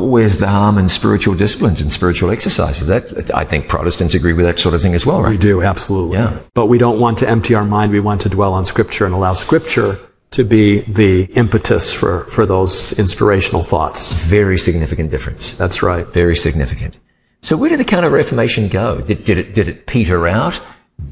where's 0.08 0.40
the 0.40 0.48
harm 0.48 0.78
in 0.78 0.90
spiritual 0.90 1.36
disciplines 1.36 1.82
and 1.82 1.92
spiritual 1.92 2.32
exercises? 2.32 2.88
That 2.88 3.34
I 3.36 3.44
think 3.44 3.68
Protestants 3.68 4.16
agree 4.16 4.34
with 4.34 4.46
that 4.46 4.60
sort 4.60 4.76
of 4.76 4.82
thing 4.82 4.96
as 4.96 5.06
well, 5.06 5.22
right? 5.22 5.32
We 5.32 5.38
do, 5.38 5.62
absolutely. 5.62 6.18
Yeah. 6.18 6.40
But 6.54 6.68
we 6.68 6.78
don't 6.78 7.00
want 7.00 7.18
to 7.20 7.30
empty 7.30 7.54
our 7.54 7.66
mind. 7.66 7.92
We 7.92 8.00
want 8.00 8.22
to 8.22 8.30
dwell 8.30 8.54
on 8.54 8.66
Scripture 8.66 9.06
and 9.06 9.14
allow 9.14 9.34
Scripture 9.34 10.00
to 10.32 10.46
be 10.46 10.80
the 10.82 11.26
impetus 11.36 11.92
for, 11.94 12.24
for 12.26 12.46
those 12.46 12.98
inspirational 12.98 13.64
thoughts. 13.64 14.14
Very 14.14 14.58
significant 14.58 15.12
difference. 15.12 15.58
That's 15.58 15.84
right. 15.84 16.08
Very 16.08 16.38
significant. 16.38 16.98
So 17.42 17.58
where 17.58 17.70
did 17.70 17.80
the 17.80 17.86
Counter 17.86 18.10
Reformation 18.10 18.70
go? 18.70 19.02
Did, 19.02 19.26
did 19.26 19.38
it 19.38 19.54
did 19.54 19.68
it 19.68 19.88
peter 19.88 20.28
out? 20.28 20.62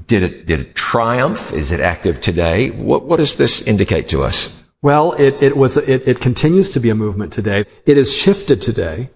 Did 0.07 0.23
it 0.23 0.45
did 0.45 0.59
it 0.59 0.75
triumph? 0.75 1.53
Is 1.53 1.71
it 1.71 1.79
active 1.79 2.19
today? 2.19 2.69
What 2.71 3.05
what 3.05 3.17
does 3.17 3.37
this 3.37 3.61
indicate 3.61 4.07
to 4.09 4.23
us? 4.23 4.59
Well, 4.81 5.11
it, 5.13 5.43
it 5.43 5.57
was, 5.57 5.75
it, 5.75 6.07
it 6.07 6.21
continues 6.21 6.69
to 6.71 6.79
be 6.79 6.89
a 6.89 6.95
movement 6.95 7.33
today. 7.33 7.65
It 7.85 7.97
has 7.97 8.15
shifted 8.15 8.61
today 8.61 9.09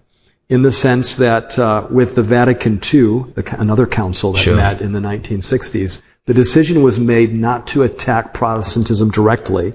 in 0.50 0.60
the 0.60 0.70
sense 0.70 1.16
that, 1.16 1.58
uh, 1.58 1.86
with 1.90 2.16
the 2.16 2.22
Vatican 2.22 2.74
II, 2.74 3.32
the, 3.34 3.56
another 3.58 3.86
council 3.86 4.32
that 4.32 4.40
Sure. 4.40 4.56
met 4.56 4.82
in 4.82 4.92
the 4.92 5.00
1960s, 5.00 6.02
the 6.26 6.34
decision 6.34 6.82
was 6.82 7.00
made 7.00 7.34
not 7.34 7.66
to 7.68 7.82
attack 7.82 8.34
Protestantism 8.34 9.10
directly, 9.10 9.72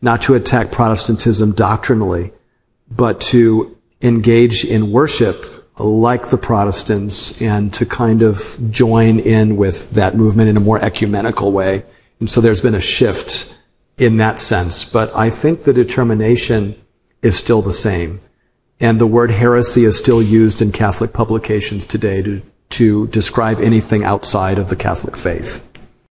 not 0.00 0.22
to 0.22 0.34
attack 0.34 0.70
Protestantism 0.70 1.52
doctrinally, 1.52 2.32
but 2.88 3.20
to 3.20 3.76
engage 4.00 4.64
in 4.64 4.92
worship 4.92 5.44
like 5.82 6.30
the 6.30 6.38
Protestants 6.38 7.40
and 7.40 7.72
to 7.74 7.86
kind 7.86 8.22
of 8.22 8.58
join 8.70 9.18
in 9.18 9.56
with 9.56 9.90
that 9.92 10.16
movement 10.16 10.48
in 10.48 10.56
a 10.56 10.60
more 10.60 10.82
ecumenical 10.82 11.52
way. 11.52 11.84
And 12.20 12.30
so 12.30 12.40
there's 12.40 12.62
been 12.62 12.74
a 12.74 12.80
shift 12.80 13.58
in 13.98 14.16
that 14.18 14.40
sense. 14.40 14.84
But 14.84 15.14
I 15.14 15.30
think 15.30 15.60
the 15.60 15.72
determination 15.72 16.80
is 17.22 17.36
still 17.36 17.62
the 17.62 17.72
same. 17.72 18.20
And 18.80 19.00
the 19.00 19.06
word 19.06 19.30
heresy 19.30 19.84
is 19.84 19.96
still 19.96 20.22
used 20.22 20.60
in 20.60 20.72
Catholic 20.72 21.12
publications 21.12 21.86
today 21.86 22.22
to, 22.22 22.42
to 22.70 23.06
describe 23.08 23.60
anything 23.60 24.02
outside 24.02 24.58
of 24.58 24.68
the 24.68 24.76
Catholic 24.76 25.16
faith. 25.16 25.64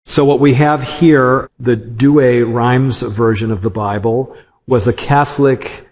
So 0.06 0.26
what 0.26 0.40
we 0.40 0.54
have 0.56 0.84
here, 0.84 1.50
the 1.60 1.76
Douay 1.76 2.42
Rheims 2.42 3.02
version 3.02 3.52
of 3.52 3.62
the 3.62 3.70
Bible, 3.70 4.36
was 4.66 4.88
a 4.88 4.94
Catholic 4.94 5.87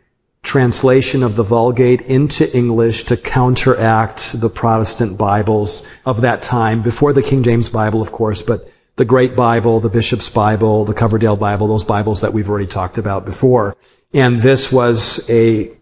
translation 0.45 1.23
of 1.23 1.35
the 1.35 1.43
Vulgate 1.43 2.01
into 2.01 2.55
English 2.55 3.03
to 3.05 3.17
counteract 3.17 4.39
the 4.39 4.49
Protestant 4.49 5.17
Bibles 5.17 5.85
of 6.05 6.21
that 6.21 6.41
time, 6.41 6.81
before 6.81 7.11
the 7.11 7.23
King 7.23 7.43
James 7.43 7.67
Bible, 7.67 8.01
of 8.01 8.11
course, 8.11 8.41
but 8.41 8.71
the 8.95 9.05
Great 9.05 9.35
Bible, 9.35 9.79
the 9.79 9.89
Bishop's 9.89 10.29
Bible, 10.29 10.85
the 10.85 10.93
Coverdale 10.93 11.35
Bible, 11.35 11.67
those 11.67 11.83
Bibles 11.83 12.21
that 12.21 12.31
we've 12.31 12.49
already 12.49 12.67
talked 12.67 12.97
about 12.97 13.25
before. 13.25 13.75
And 14.13 14.39
this 14.41 14.71
was 14.71 15.27
a 15.29 15.75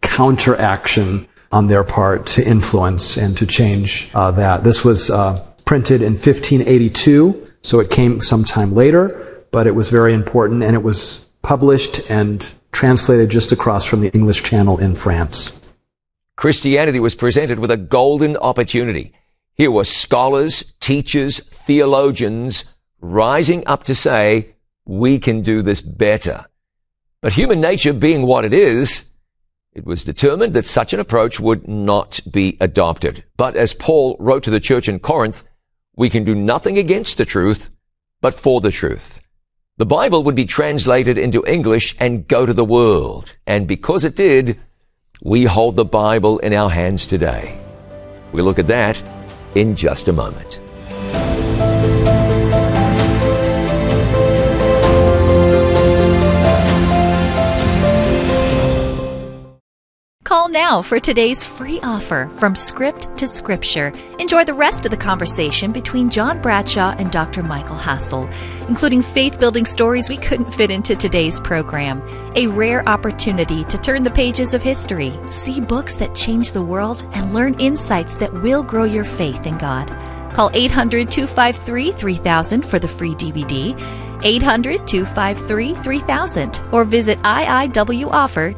counteraction 0.00 1.28
on 1.50 1.66
their 1.66 1.84
part 1.84 2.26
to 2.26 2.46
influence 2.46 3.16
and 3.16 3.36
to 3.36 3.46
change 3.46 4.10
uh, 4.14 4.30
that. 4.30 4.64
This 4.64 4.84
was 4.84 5.10
uh, 5.10 5.44
printed 5.64 6.02
in 6.02 6.12
1582, 6.12 7.50
so 7.62 7.80
it 7.80 7.90
came 7.90 8.20
sometime 8.20 8.74
later, 8.74 9.44
but 9.50 9.66
it 9.66 9.74
was 9.74 9.90
very 9.90 10.14
important 10.14 10.62
and 10.62 10.74
it 10.74 10.82
was 10.82 11.28
published 11.42 12.10
and 12.10 12.54
translated 12.74 13.30
just 13.30 13.52
across 13.52 13.86
from 13.86 14.00
the 14.00 14.10
English 14.12 14.42
Channel 14.42 14.78
in 14.78 14.96
France. 14.96 15.66
Christianity 16.36 17.00
was 17.00 17.14
presented 17.14 17.60
with 17.60 17.70
a 17.70 17.76
golden 17.76 18.36
opportunity. 18.36 19.12
Here 19.54 19.70
were 19.70 19.84
scholars, 19.84 20.74
teachers, 20.80 21.38
theologians 21.38 22.76
rising 23.00 23.64
up 23.66 23.84
to 23.84 23.94
say, 23.94 24.56
we 24.84 25.18
can 25.18 25.40
do 25.42 25.62
this 25.62 25.80
better. 25.80 26.46
But 27.20 27.34
human 27.34 27.60
nature 27.60 27.92
being 27.92 28.26
what 28.26 28.44
it 28.44 28.52
is, 28.52 29.12
it 29.72 29.86
was 29.86 30.04
determined 30.04 30.52
that 30.54 30.66
such 30.66 30.92
an 30.92 31.00
approach 31.00 31.38
would 31.38 31.68
not 31.68 32.20
be 32.30 32.56
adopted. 32.60 33.24
But 33.36 33.56
as 33.56 33.72
Paul 33.72 34.16
wrote 34.18 34.42
to 34.44 34.50
the 34.50 34.60
church 34.60 34.88
in 34.88 34.98
Corinth, 34.98 35.44
we 35.96 36.10
can 36.10 36.24
do 36.24 36.34
nothing 36.34 36.76
against 36.76 37.18
the 37.18 37.24
truth, 37.24 37.70
but 38.20 38.34
for 38.34 38.60
the 38.60 38.72
truth. 38.72 39.23
The 39.76 39.86
Bible 39.86 40.22
would 40.22 40.36
be 40.36 40.44
translated 40.44 41.18
into 41.18 41.44
English 41.48 41.96
and 41.98 42.28
go 42.28 42.46
to 42.46 42.54
the 42.54 42.64
world. 42.64 43.34
And 43.44 43.66
because 43.66 44.04
it 44.04 44.14
did, 44.14 44.60
we 45.20 45.42
hold 45.46 45.74
the 45.74 45.84
Bible 45.84 46.38
in 46.38 46.52
our 46.52 46.70
hands 46.70 47.08
today. 47.08 47.58
We'll 48.30 48.44
look 48.44 48.60
at 48.60 48.68
that 48.68 49.02
in 49.56 49.74
just 49.74 50.06
a 50.06 50.12
moment. 50.12 50.60
Now 60.54 60.82
for 60.82 61.00
today's 61.00 61.42
free 61.42 61.80
offer 61.82 62.30
from 62.36 62.54
script 62.54 63.18
to 63.18 63.26
scripture. 63.26 63.92
Enjoy 64.20 64.44
the 64.44 64.54
rest 64.54 64.84
of 64.84 64.92
the 64.92 64.96
conversation 64.96 65.72
between 65.72 66.08
John 66.08 66.40
Bradshaw 66.40 66.94
and 66.96 67.10
Dr. 67.10 67.42
Michael 67.42 67.74
Hasel, 67.74 68.32
including 68.68 69.02
faith 69.02 69.40
building 69.40 69.66
stories 69.66 70.08
we 70.08 70.16
couldn't 70.16 70.54
fit 70.54 70.70
into 70.70 70.94
today's 70.94 71.40
program. 71.40 72.00
A 72.36 72.46
rare 72.46 72.88
opportunity 72.88 73.64
to 73.64 73.76
turn 73.76 74.04
the 74.04 74.12
pages 74.12 74.54
of 74.54 74.62
history, 74.62 75.12
see 75.28 75.60
books 75.60 75.96
that 75.96 76.14
change 76.14 76.52
the 76.52 76.62
world, 76.62 77.04
and 77.14 77.34
learn 77.34 77.58
insights 77.58 78.14
that 78.14 78.32
will 78.32 78.62
grow 78.62 78.84
your 78.84 79.02
faith 79.02 79.48
in 79.48 79.58
God. 79.58 79.88
Call 80.34 80.52
800 80.54 81.10
253 81.10 81.90
3000 81.90 82.64
for 82.64 82.78
the 82.78 82.86
free 82.86 83.16
DVD, 83.16 83.76
800 84.22 84.86
253 84.86 85.74
3000, 85.74 86.60
or 86.70 86.84
visit 86.84 87.18
iiwoffer.com. 87.22 88.54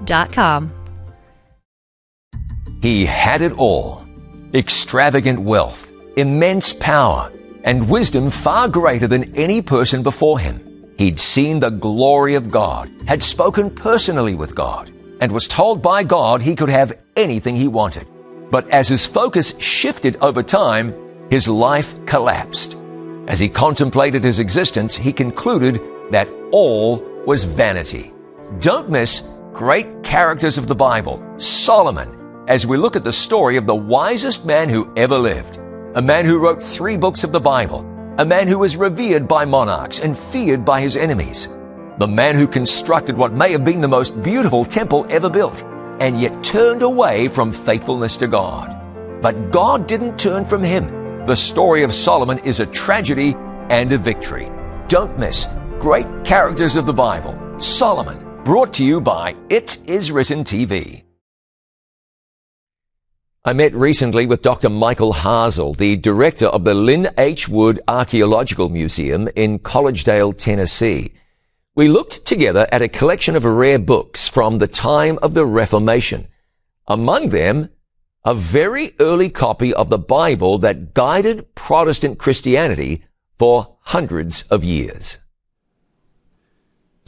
He 2.83 3.06
had 3.06 3.42
it 3.42 3.52
all 3.52 4.06
extravagant 4.54 5.38
wealth, 5.38 5.90
immense 6.16 6.73
power, 6.73 7.33
and 7.64 7.90
wisdom 7.90 8.30
far 8.30 8.68
greater 8.68 9.06
than 9.06 9.37
any 9.37 9.61
person 9.61 10.02
before 10.02 10.38
him. 10.38 10.62
He'd 10.99 11.21
seen 11.21 11.61
the 11.61 11.71
glory 11.71 12.37
of 12.37 12.50
God, 12.50 12.90
had 13.06 13.23
spoken 13.23 13.71
personally 13.71 14.35
with 14.35 14.54
God, 14.54 14.90
and 15.21 15.30
was 15.30 15.47
told 15.47 15.83
by 15.83 16.04
God 16.04 16.40
he 16.40 16.54
could 16.54 16.71
have 16.71 16.99
anything 17.16 17.54
he 17.54 17.68
wanted. 17.68 18.06
But 18.50 18.71
as 18.71 18.88
his 18.88 19.04
focus 19.04 19.58
shifted 19.58 20.17
over 20.23 20.43
time, 20.43 20.95
his 21.30 21.49
life 21.49 21.95
collapsed. 22.06 22.76
As 23.26 23.41
he 23.41 23.49
contemplated 23.49 24.23
his 24.23 24.39
existence, 24.39 24.97
he 24.97 25.12
concluded 25.12 25.80
that 26.12 26.30
all 26.52 26.99
was 27.26 27.45
vanity. 27.45 28.15
Don't 28.60 28.89
miss 28.89 29.41
great 29.52 30.02
characters 30.02 30.56
of 30.56 30.69
the 30.69 30.75
Bible, 30.75 31.23
Solomon, 31.36 32.16
as 32.49 32.67
we 32.67 32.76
look 32.76 32.97
at 32.97 33.04
the 33.04 33.13
story 33.13 33.56
of 33.56 33.67
the 33.67 33.75
wisest 33.75 34.47
man 34.47 34.69
who 34.69 34.93
ever 34.97 35.19
lived. 35.19 35.59
A 35.95 36.02
man 36.02 36.25
who 36.25 36.39
wrote 36.39 36.63
three 36.63 36.97
books 36.97 37.25
of 37.25 37.32
the 37.32 37.41
Bible. 37.41 37.80
A 38.19 38.25
man 38.25 38.49
who 38.49 38.59
was 38.59 38.76
revered 38.76 39.26
by 39.26 39.45
monarchs 39.45 40.00
and 40.00 40.17
feared 40.17 40.65
by 40.65 40.80
his 40.80 40.97
enemies. 40.97 41.49
The 41.99 42.09
man 42.09 42.37
who 42.37 42.47
constructed 42.47 43.17
what 43.17 43.32
may 43.32 43.52
have 43.52 43.65
been 43.65 43.80
the 43.80 43.89
most 43.89 44.23
beautiful 44.23 44.65
temple 44.65 45.06
ever 45.09 45.30
built 45.30 45.65
and 46.00 46.21
yet 46.21 46.45
turned 46.45 46.82
away 46.82 47.28
from 47.28 47.52
faithfulness 47.52 48.17
to 48.19 48.26
God. 48.26 48.76
But 49.23 49.50
God 49.50 49.87
didn't 49.87 50.19
turn 50.19 50.45
from 50.45 50.63
him. 50.63 51.25
The 51.25 51.35
story 51.35 51.82
of 51.82 51.95
Solomon 51.95 52.39
is 52.41 52.61
a 52.61 52.67
tragedy 52.67 53.35
and 53.71 53.93
a 53.93 53.99
victory. 53.99 54.50
Don't 54.89 55.19
miss 55.19 55.49
great 55.78 56.06
characters 56.25 56.76
of 56.76 56.87
the 56.87 56.93
Bible. 56.93 57.39
Solomon, 57.59 58.43
brought 58.45 58.73
to 58.75 58.85
you 58.85 59.00
by 59.00 59.35
It 59.49 59.78
Is 59.91 60.13
Written 60.13 60.45
TV. 60.45 61.05
I 63.47 63.52
met 63.52 63.76
recently 63.76 64.26
with 64.26 64.43
Dr. 64.43 64.69
Michael 64.69 65.13
Hasel, 65.13 65.76
the 65.76 65.95
director 65.95 66.47
of 66.47 66.65
the 66.65 66.75
Lynn 66.75 67.11
H. 67.17 67.49
Wood 67.49 67.80
Archaeological 67.87 68.71
Museum 68.71 69.28
in 69.37 69.61
Collegedale, 69.61 70.37
Tennessee. 70.37 71.13
We 71.76 71.87
looked 71.87 72.26
together 72.26 72.67
at 72.73 72.82
a 72.82 72.89
collection 72.89 73.37
of 73.37 73.45
rare 73.45 73.78
books 73.78 74.26
from 74.26 74.59
the 74.59 74.67
time 74.67 75.17
of 75.23 75.35
the 75.35 75.47
Reformation. 75.47 76.26
Among 76.89 77.28
them, 77.28 77.71
a 78.25 78.35
very 78.35 78.97
early 78.99 79.30
copy 79.30 79.73
of 79.73 79.91
the 79.91 79.99
Bible 79.99 80.59
that 80.59 80.93
guided 80.93 81.54
Protestant 81.54 82.19
Christianity 82.19 83.04
for 83.39 83.76
hundreds 83.82 84.43
of 84.49 84.65
years. 84.65 85.19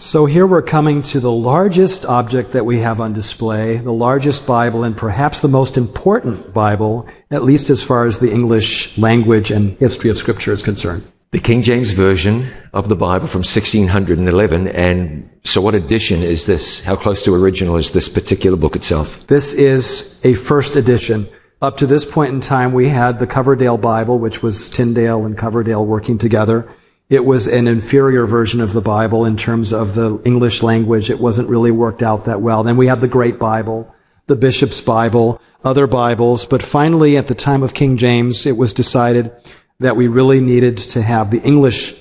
So 0.01 0.27
here 0.27 0.47
we're 0.47 0.63
coming 0.63 1.03
to 1.03 1.19
the 1.19 1.33
largest 1.33 2.07
object 2.07 2.53
that 2.53 2.65
we 2.65 2.79
have 2.79 3.01
on 3.01 3.13
display, 3.13 3.79
the 3.79 3.93
largest 3.93 4.47
Bible 4.47 4.85
and 4.85 4.97
perhaps 4.97 5.41
the 5.41 5.49
most 5.49 5.77
important 5.77 6.55
Bible, 6.55 7.09
at 7.33 7.43
least 7.43 7.69
as 7.69 7.83
far 7.83 8.07
as 8.07 8.21
the 8.21 8.33
English 8.33 8.97
language 8.97 9.51
and 9.51 9.77
history 9.79 10.09
of 10.09 10.17
Scripture 10.17 10.53
is 10.53 10.63
concerned. 10.63 11.03
The 11.33 11.41
King 11.41 11.63
James 11.63 11.91
Version 11.91 12.47
of 12.73 12.89
the 12.89 12.95
Bible 12.95 13.27
from 13.27 13.41
1611. 13.41 14.69
And 14.69 15.29
so 15.43 15.61
what 15.61 15.75
edition 15.75 16.23
is 16.23 16.47
this? 16.47 16.85
How 16.85 16.95
close 16.95 17.25
to 17.25 17.35
original 17.35 17.77
is 17.77 17.91
this 17.91 18.09
particular 18.09 18.57
book 18.57 18.77
itself? 18.77 19.27
This 19.27 19.53
is 19.53 20.25
a 20.25 20.35
first 20.35 20.77
edition. 20.77 21.27
Up 21.61 21.77
to 21.79 21.87
this 21.87 22.05
point 22.05 22.33
in 22.33 22.41
time, 22.41 22.73
we 22.73 22.89
had 22.89 23.19
the 23.19 23.27
Coverdale 23.27 23.79
Bible, 23.79 24.21
which 24.21 24.45
was 24.45 24.71
Tyndale 24.71 25.27
and 25.27 25.37
Coverdale 25.37 25.85
working 25.85 26.19
together. 26.19 26.69
It 27.11 27.25
was 27.25 27.49
an 27.49 27.67
inferior 27.67 28.27
version 28.27 28.61
of 28.61 28.75
the 28.75 28.83
Bible 28.83 29.25
in 29.25 29.39
terms 29.39 29.73
of 29.73 29.95
the 29.95 30.21
English 30.27 30.63
language. 30.63 31.09
It 31.09 31.19
wasn't 31.19 31.49
really 31.49 31.71
worked 31.71 32.03
out 32.03 32.27
that 32.27 32.43
well. 32.43 32.63
Then 32.63 32.77
we 32.77 32.87
had 32.87 33.01
the 33.01 33.09
Great 33.09 33.39
Bible, 33.39 33.95
the 34.27 34.37
Bishop's 34.37 34.83
Bible, 34.83 35.41
other 35.65 35.87
Bibles. 35.87 36.45
But 36.45 36.63
finally, 36.63 37.17
at 37.17 37.27
the 37.27 37.35
time 37.35 37.63
of 37.63 37.73
King 37.73 37.97
James, 37.97 38.45
it 38.45 38.59
was 38.59 38.75
decided 38.75 39.33
that 39.81 39.97
we 39.97 40.07
really 40.07 40.43
needed 40.43 40.77
to 40.77 41.01
have 41.01 41.31
the 41.31 41.41
English 41.41 41.95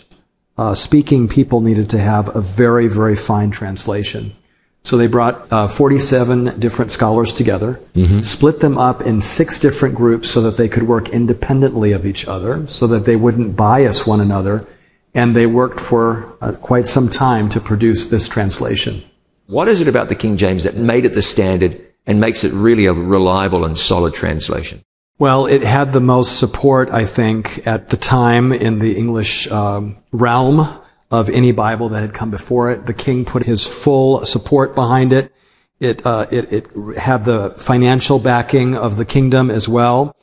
uh, 0.58 0.74
speaking 0.74 1.30
people 1.30 1.62
needed 1.62 1.90
to 1.92 2.00
have 2.00 2.36
a 2.36 2.42
very, 2.42 2.88
very 2.88 3.16
fine 3.16 3.50
translation. 3.50 4.36
So 4.84 4.98
they 4.98 5.08
brought 5.08 5.52
uh, 5.54 5.70
47 5.70 6.60
different 6.60 6.92
scholars 6.92 7.32
together, 7.32 7.80
mm-hmm. 7.96 8.24
split 8.24 8.60
them 8.60 8.78
up 8.78 9.02
in 9.02 9.22
six 9.22 9.60
different 9.60 9.96
groups 9.96 10.30
so 10.30 10.42
that 10.42 10.58
they 10.58 10.68
could 10.68 10.84
work 10.84 11.10
independently 11.10 11.94
of 11.94 12.06
each 12.06 12.28
other, 12.28 12.68
so 12.68 12.88
that 12.88 13.06
they 13.06 13.16
wouldn't 13.16 13.56
bias 13.56 14.06
one 14.06 14.20
another 14.20 14.68
and 15.14 15.36
they 15.36 15.46
worked 15.46 15.80
for 15.80 16.38
uh, 16.42 16.54
quite 16.54 16.88
some 16.88 17.10
time 17.10 17.50
to 17.50 17.60
produce 17.60 18.08
this 18.08 18.28
translation. 18.28 19.04
What 19.48 19.68
is 19.68 19.82
it 19.82 19.88
about 19.88 20.10
the 20.10 20.16
King 20.16 20.38
James 20.38 20.64
that 20.64 20.76
made 20.76 21.06
it 21.06 21.14
the 21.14 21.22
standard 21.22 21.82
and 22.06 22.20
makes 22.20 22.44
it 22.44 22.52
really 22.54 22.86
a 22.86 22.94
reliable 22.94 23.66
and 23.66 23.78
solid 23.78 24.14
translation? 24.14 24.84
Well, 25.20 25.48
it 25.48 25.64
had 25.64 25.94
the 25.94 26.00
most 26.00 26.38
support, 26.38 26.90
I 26.92 27.06
think, 27.06 27.66
at 27.66 27.90
the 27.90 27.98
time 27.98 28.54
in 28.54 28.80
the 28.80 28.96
English 28.96 29.50
um, 29.50 29.98
realm 30.12 30.68
of 31.10 31.30
any 31.30 31.52
Bible 31.52 31.90
that 31.90 32.02
had 32.02 32.14
come 32.14 32.30
before 32.30 32.70
it. 32.70 32.86
The 32.86 32.94
king 32.94 33.26
put 33.26 33.44
his 33.44 33.66
full 33.66 34.26
support 34.26 34.76
behind 34.76 35.14
it. 35.14 35.34
It, 35.80 36.06
uh, 36.06 36.26
it, 36.32 36.52
it 36.52 36.98
had 36.98 37.26
the 37.26 37.52
financial 37.52 38.20
backing 38.20 38.76
of 38.76 38.98
the 38.98 39.06
kingdom 39.06 39.50
as 39.50 39.68
well. 39.68 40.16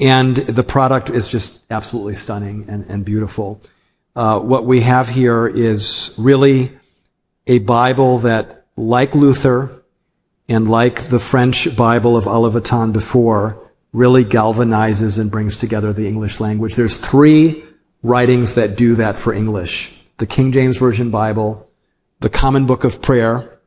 And 0.00 0.36
the 0.36 0.64
product 0.64 1.10
is 1.10 1.28
just 1.28 1.70
absolutely 1.70 2.14
stunning 2.14 2.64
and, 2.68 2.84
and 2.86 3.04
beautiful. 3.04 3.60
Uh, 4.16 4.38
what 4.40 4.64
we 4.64 4.80
have 4.80 5.08
here 5.08 5.46
is 5.46 6.14
really 6.18 6.76
a 7.46 7.58
Bible 7.60 8.18
that, 8.18 8.66
like 8.76 9.14
Luther 9.14 9.84
and 10.48 10.68
like 10.68 11.08
the 11.08 11.18
French 11.18 11.76
Bible 11.76 12.16
of 12.16 12.24
Olivetan 12.24 12.92
before, 12.92 13.70
really 13.92 14.24
galvanizes 14.24 15.18
and 15.18 15.30
brings 15.30 15.56
together 15.56 15.92
the 15.92 16.06
English 16.06 16.40
language. 16.40 16.76
There's 16.76 16.96
three 16.96 17.64
writings 18.02 18.54
that 18.54 18.76
do 18.76 18.94
that 18.96 19.16
for 19.16 19.32
English. 19.32 20.00
The 20.18 20.26
King 20.26 20.52
James 20.52 20.78
Version 20.78 21.10
Bible, 21.10 21.70
the 22.20 22.28
Common 22.28 22.66
Book 22.66 22.84
of 22.84 23.00
Prayer, 23.00 23.60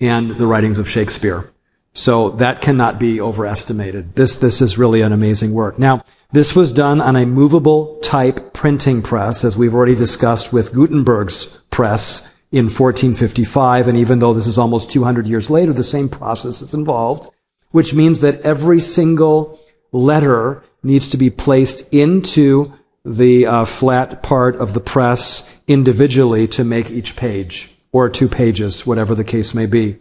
and 0.00 0.30
the 0.30 0.46
writings 0.46 0.78
of 0.78 0.88
Shakespeare. 0.88 1.52
So 1.92 2.30
that 2.30 2.60
cannot 2.60 2.98
be 2.98 3.20
overestimated. 3.20 4.14
This, 4.14 4.36
this 4.36 4.60
is 4.60 4.78
really 4.78 5.00
an 5.02 5.12
amazing 5.12 5.52
work. 5.52 5.78
Now, 5.78 6.04
this 6.32 6.54
was 6.54 6.72
done 6.72 7.00
on 7.00 7.16
a 7.16 7.26
movable 7.26 7.98
type 8.00 8.52
printing 8.52 9.02
press, 9.02 9.44
as 9.44 9.56
we've 9.56 9.74
already 9.74 9.94
discussed 9.94 10.52
with 10.52 10.74
Gutenberg's 10.74 11.62
press 11.70 12.34
in 12.52 12.66
1455. 12.66 13.88
And 13.88 13.96
even 13.96 14.18
though 14.18 14.34
this 14.34 14.46
is 14.46 14.58
almost 14.58 14.90
200 14.90 15.26
years 15.26 15.50
later, 15.50 15.72
the 15.72 15.82
same 15.82 16.08
process 16.08 16.60
is 16.60 16.74
involved. 16.74 17.28
which 17.70 17.94
means 17.94 18.20
that 18.20 18.40
every 18.44 18.80
single 18.80 19.58
letter 19.92 20.62
needs 20.82 21.08
to 21.08 21.16
be 21.16 21.30
placed 21.30 21.92
into 21.92 22.72
the 23.04 23.46
uh, 23.46 23.64
flat 23.64 24.22
part 24.22 24.56
of 24.56 24.74
the 24.74 24.80
press 24.80 25.62
individually 25.66 26.46
to 26.48 26.64
make 26.64 26.90
each 26.90 27.16
page 27.16 27.74
or 27.92 28.08
two 28.08 28.28
pages, 28.28 28.86
whatever 28.86 29.14
the 29.14 29.24
case 29.24 29.54
may 29.54 29.66
be. 29.66 29.98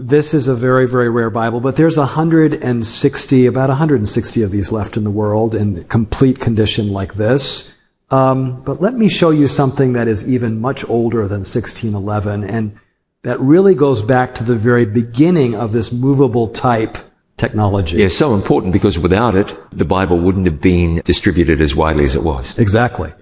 This 0.00 0.32
is 0.32 0.46
a 0.46 0.54
very, 0.54 0.86
very 0.86 1.10
rare 1.10 1.28
Bible, 1.28 1.58
but 1.58 1.74
there's 1.74 1.98
160, 1.98 3.46
about 3.46 3.68
160 3.68 4.42
of 4.42 4.52
these 4.52 4.70
left 4.70 4.96
in 4.96 5.02
the 5.02 5.10
world 5.10 5.56
in 5.56 5.82
complete 5.84 6.38
condition 6.38 6.92
like 6.92 7.14
this. 7.14 7.74
Um, 8.12 8.62
but 8.62 8.80
let 8.80 8.94
me 8.94 9.08
show 9.08 9.30
you 9.30 9.48
something 9.48 9.94
that 9.94 10.06
is 10.06 10.28
even 10.28 10.60
much 10.60 10.88
older 10.88 11.26
than 11.26 11.40
1611, 11.40 12.44
and 12.44 12.76
that 13.22 13.40
really 13.40 13.74
goes 13.74 14.00
back 14.00 14.36
to 14.36 14.44
the 14.44 14.54
very 14.54 14.86
beginning 14.86 15.56
of 15.56 15.72
this 15.72 15.90
movable 15.90 16.46
type 16.46 16.96
technology. 17.36 17.96
Yeah, 17.96 18.06
so 18.06 18.36
important 18.36 18.72
because 18.72 19.00
without 19.00 19.34
it, 19.34 19.52
the 19.72 19.84
Bible 19.84 20.20
wouldn't 20.20 20.46
have 20.46 20.60
been 20.60 21.02
distributed 21.04 21.60
as 21.60 21.74
widely 21.74 22.04
as 22.04 22.14
it 22.14 22.22
was. 22.22 22.56
Exactly. 22.56 23.12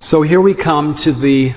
So 0.00 0.22
here 0.22 0.40
we 0.40 0.52
come 0.52 0.96
to 0.96 1.12
the 1.12 1.54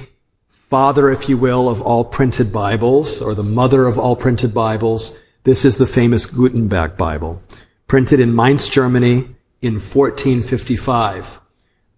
father, 0.70 1.10
if 1.10 1.28
you 1.28 1.36
will, 1.36 1.68
of 1.68 1.82
all 1.82 2.06
printed 2.06 2.54
Bibles, 2.54 3.22
or 3.22 3.34
the 3.34 3.44
mother 3.44 3.88
of 3.88 3.98
all 3.98 4.16
printed 4.16 4.54
Bibles. 4.54 5.18
This 5.44 5.66
is 5.66 5.78
the 5.78 5.88
famous 5.88 6.28
Gutenberg 6.28 6.96
Bible, 6.96 7.42
printed 7.88 8.20
in 8.20 8.36
Mainz, 8.36 8.70
Germany 8.70 9.36
in 9.64 9.74
1455. 9.74 11.40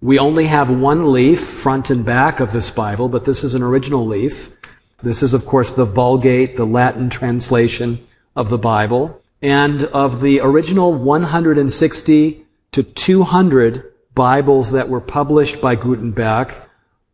We 0.02 0.18
only 0.18 0.48
have 0.48 0.70
one 0.70 1.12
leaf, 1.12 1.42
front 1.42 1.90
and 1.90 2.06
back, 2.06 2.40
of 2.40 2.54
this 2.54 2.72
Bible, 2.72 3.10
but 3.10 3.26
this 3.26 3.44
is 3.44 3.56
an 3.56 3.62
original 3.62 4.08
leaf. 4.08 4.56
This 5.04 5.22
is, 5.22 5.34
of 5.34 5.46
course, 5.46 5.72
the 5.72 5.86
Vulgate, 5.86 6.56
the 6.56 6.66
Latin 6.66 7.10
translation 7.10 8.00
of 8.38 8.50
the 8.50 8.58
Bible. 8.58 9.22
And 9.42 9.84
of 9.86 10.22
the 10.22 10.40
original 10.40 10.94
160 10.94 12.46
to 12.72 12.84
200 12.84 13.92
Bibles 14.16 14.72
that 14.72 14.88
were 14.88 15.02
published 15.02 15.60
by 15.60 15.76
Gutenberg, 15.76 16.54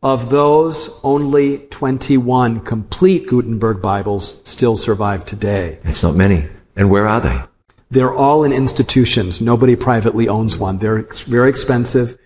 of 0.04 0.30
those, 0.30 1.00
only 1.04 1.60
21 1.70 2.62
complete 2.62 3.28
Gutenberg 3.28 3.82
Bibles 3.82 4.42
still 4.48 4.76
survive 4.76 5.26
today. 5.26 5.80
It's 5.84 6.04
not 6.04 6.16
many. 6.16 6.48
And 6.76 6.90
where 6.90 7.08
are 7.08 7.20
they? 7.20 7.42
They're 7.90 8.14
all 8.14 8.44
in 8.44 8.54
institutions. 8.54 9.42
Nobody 9.42 9.76
privately 9.76 10.28
owns 10.28 10.58
one. 10.58 10.78
They're 10.78 11.04
very 11.26 11.50
expensive. 11.50 12.18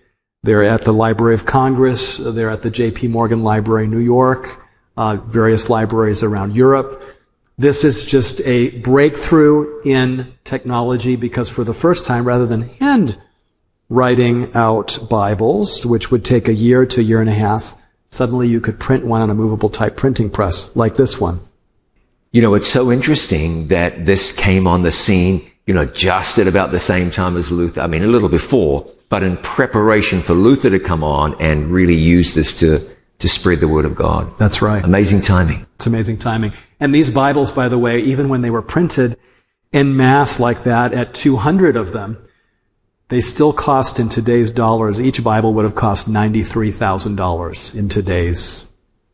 They're 0.42 0.64
at 0.64 0.82
the 0.82 0.92
Library 0.92 1.34
of 1.34 1.46
Congress. 1.46 2.18
They're 2.18 2.50
at 2.50 2.62
the 2.62 2.70
J.P. 2.70 3.08
Morgan 3.08 3.44
Library, 3.44 3.86
New 3.86 4.00
York, 4.00 4.60
uh, 4.96 5.16
various 5.16 5.70
libraries 5.70 6.22
around 6.22 6.56
Europe. 6.56 7.02
This 7.58 7.84
is 7.84 8.04
just 8.04 8.40
a 8.40 8.70
breakthrough 8.80 9.80
in 9.82 10.32
technology 10.42 11.16
because 11.16 11.48
for 11.48 11.62
the 11.64 11.74
first 11.74 12.04
time, 12.04 12.26
rather 12.26 12.46
than 12.46 12.62
hand 12.62 13.18
writing 13.92 14.48
out 14.54 14.98
Bibles, 15.10 15.84
which 15.84 16.10
would 16.10 16.24
take 16.24 16.48
a 16.48 16.54
year 16.54 16.86
to 16.86 17.00
a 17.00 17.04
year 17.04 17.20
and 17.20 17.28
a 17.28 17.34
half. 17.34 17.74
Suddenly 18.08 18.48
you 18.48 18.58
could 18.58 18.80
print 18.80 19.04
one 19.04 19.20
on 19.20 19.28
a 19.28 19.34
movable 19.34 19.68
type 19.68 19.98
printing 19.98 20.30
press 20.30 20.74
like 20.74 20.94
this 20.94 21.20
one. 21.20 21.40
You 22.30 22.40
know, 22.40 22.54
it's 22.54 22.68
so 22.68 22.90
interesting 22.90 23.68
that 23.68 24.06
this 24.06 24.32
came 24.32 24.66
on 24.66 24.82
the 24.82 24.92
scene, 24.92 25.42
you 25.66 25.74
know, 25.74 25.84
just 25.84 26.38
at 26.38 26.46
about 26.46 26.70
the 26.70 26.80
same 26.80 27.10
time 27.10 27.36
as 27.36 27.50
Luther. 27.50 27.82
I 27.82 27.86
mean, 27.86 28.02
a 28.02 28.06
little 28.06 28.30
before, 28.30 28.90
but 29.10 29.22
in 29.22 29.36
preparation 29.38 30.22
for 30.22 30.32
Luther 30.32 30.70
to 30.70 30.80
come 30.80 31.04
on 31.04 31.38
and 31.38 31.66
really 31.66 31.94
use 31.94 32.32
this 32.32 32.54
to, 32.60 32.80
to 33.18 33.28
spread 33.28 33.60
the 33.60 33.68
word 33.68 33.84
of 33.84 33.94
God. 33.94 34.38
That's 34.38 34.62
right. 34.62 34.82
Amazing 34.82 35.20
timing. 35.20 35.66
It's 35.74 35.86
amazing 35.86 36.16
timing. 36.16 36.54
And 36.80 36.94
these 36.94 37.10
Bibles, 37.10 37.52
by 37.52 37.68
the 37.68 37.78
way, 37.78 38.00
even 38.00 38.30
when 38.30 38.40
they 38.40 38.50
were 38.50 38.62
printed 38.62 39.18
in 39.70 39.98
mass 39.98 40.40
like 40.40 40.62
that 40.62 40.94
at 40.94 41.12
200 41.12 41.76
of 41.76 41.92
them, 41.92 42.16
they 43.12 43.20
still 43.20 43.52
cost 43.52 44.00
in 44.00 44.08
today's 44.08 44.50
dollars, 44.50 45.00
each 45.00 45.22
Bible 45.22 45.52
would 45.54 45.64
have 45.64 45.74
cost 45.74 46.08
$93,000 46.08 47.74
in 47.74 47.88
today's 47.88 48.68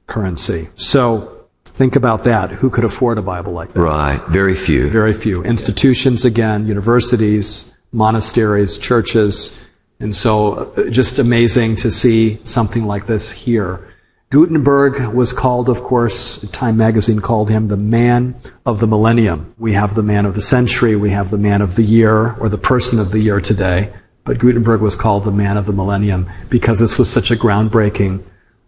currency. 0.06 0.68
So 0.76 1.46
think 1.64 1.96
about 1.96 2.22
that. 2.24 2.50
Who 2.50 2.70
could 2.70 2.84
afford 2.84 3.18
a 3.18 3.22
Bible 3.22 3.52
like 3.52 3.72
that? 3.72 3.80
Right. 3.80 4.20
Very 4.28 4.54
few. 4.54 4.88
Very 4.88 5.14
few. 5.14 5.42
Institutions, 5.42 6.24
again, 6.24 6.66
universities, 6.66 7.76
monasteries, 7.92 8.78
churches. 8.78 9.68
And 9.98 10.16
so 10.16 10.72
uh, 10.76 10.90
just 10.90 11.18
amazing 11.18 11.76
to 11.76 11.90
see 11.90 12.38
something 12.44 12.84
like 12.84 13.06
this 13.06 13.32
here. 13.32 13.87
Gutenberg 14.30 15.14
was 15.14 15.32
called, 15.32 15.70
of 15.70 15.82
course, 15.82 16.42
Time 16.50 16.76
magazine 16.76 17.20
called 17.20 17.48
him 17.48 17.68
the 17.68 17.78
man 17.78 18.36
of 18.66 18.78
the 18.78 18.86
millennium. 18.86 19.54
We 19.56 19.72
have 19.72 19.94
the 19.94 20.02
man 20.02 20.26
of 20.26 20.34
the 20.34 20.42
century, 20.42 20.96
we 20.96 21.10
have 21.10 21.30
the 21.30 21.38
man 21.38 21.62
of 21.62 21.76
the 21.76 21.82
year, 21.82 22.34
or 22.34 22.50
the 22.50 22.58
person 22.58 22.98
of 22.98 23.10
the 23.10 23.20
year 23.20 23.40
today. 23.40 23.90
But 24.24 24.38
Gutenberg 24.38 24.82
was 24.82 24.96
called 24.96 25.24
the 25.24 25.30
man 25.30 25.56
of 25.56 25.64
the 25.64 25.72
millennium 25.72 26.30
because 26.50 26.78
this 26.78 26.98
was 26.98 27.10
such 27.10 27.30
a 27.30 27.36
groundbreaking 27.36 28.22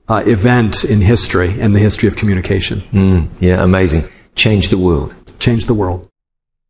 uh, 0.09 0.23
event 0.27 0.85
in 0.85 1.03
history 1.03 1.61
and 1.61 1.77
the 1.77 1.81
history 1.81 2.09
of 2.09 2.17
communication. 2.17 2.81
Mm, 2.93 3.29
yeah, 3.41 3.63
amazing. 3.63 4.05
Changed 4.35 4.73
the 4.73 4.79
world. 4.79 5.15
Changed 5.39 5.67
the 5.69 5.75
world. 5.75 6.09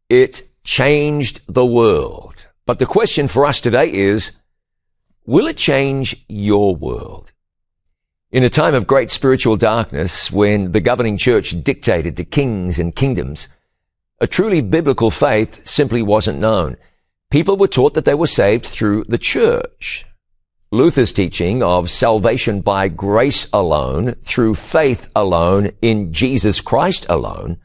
It 0.09 0.43
changed 0.65 1.43
the 1.47 1.65
world. 1.65 2.49
But 2.67 2.81
the 2.81 2.87
question 2.87 3.29
for 3.29 3.47
us 3.47 3.61
today 3.61 3.93
is, 3.93 4.33
will 5.27 5.47
it 5.47 5.57
change 5.57 6.25
your 6.29 6.75
world? 6.75 7.30
In 8.33 8.45
a 8.45 8.51
time 8.51 8.75
of 8.75 8.87
great 8.87 9.11
spiritual 9.11 9.57
darkness, 9.57 10.31
when 10.31 10.71
the 10.71 10.81
governing 10.81 11.17
church 11.17 11.65
dictated 11.65 12.17
to 12.17 12.25
kings 12.25 12.79
and 12.79 12.95
kingdoms, 12.95 13.49
a 14.21 14.29
truly 14.29 14.61
biblical 14.61 15.11
faith 15.11 15.67
simply 15.67 16.01
wasn't 16.01 16.39
known. 16.39 16.77
People 17.33 17.57
were 17.57 17.67
taught 17.67 17.95
that 17.95 18.05
they 18.05 18.15
were 18.15 18.29
saved 18.29 18.65
through 18.65 19.03
the 19.09 19.19
church. 19.19 20.07
Luther's 20.71 21.13
teaching 21.13 21.61
of 21.61 21.91
salvation 21.91 22.61
by 22.61 22.87
grace 22.87 23.49
alone, 23.53 24.15
through 24.23 24.55
faith 24.55 25.11
alone, 25.17 25.71
in 25.83 26.13
Jesus 26.13 26.61
Christ 26.61 27.07
alone, 27.09 27.59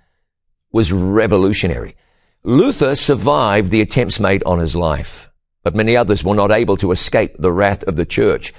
was 0.72 0.92
revolutionary. 0.92 1.96
Luther 2.44 2.96
survived 2.96 3.70
the 3.70 3.82
attempts 3.82 4.20
made 4.20 4.42
on 4.46 4.58
his 4.58 4.76
life, 4.76 5.30
but 5.62 5.76
many 5.76 5.96
others 5.96 6.24
were 6.24 6.34
not 6.34 6.50
able 6.50 6.78
to 6.78 6.90
escape 6.90 7.36
the 7.38 7.52
wrath 7.52 7.84
of 7.84 7.98
the 7.98 8.06
church. 8.06 8.52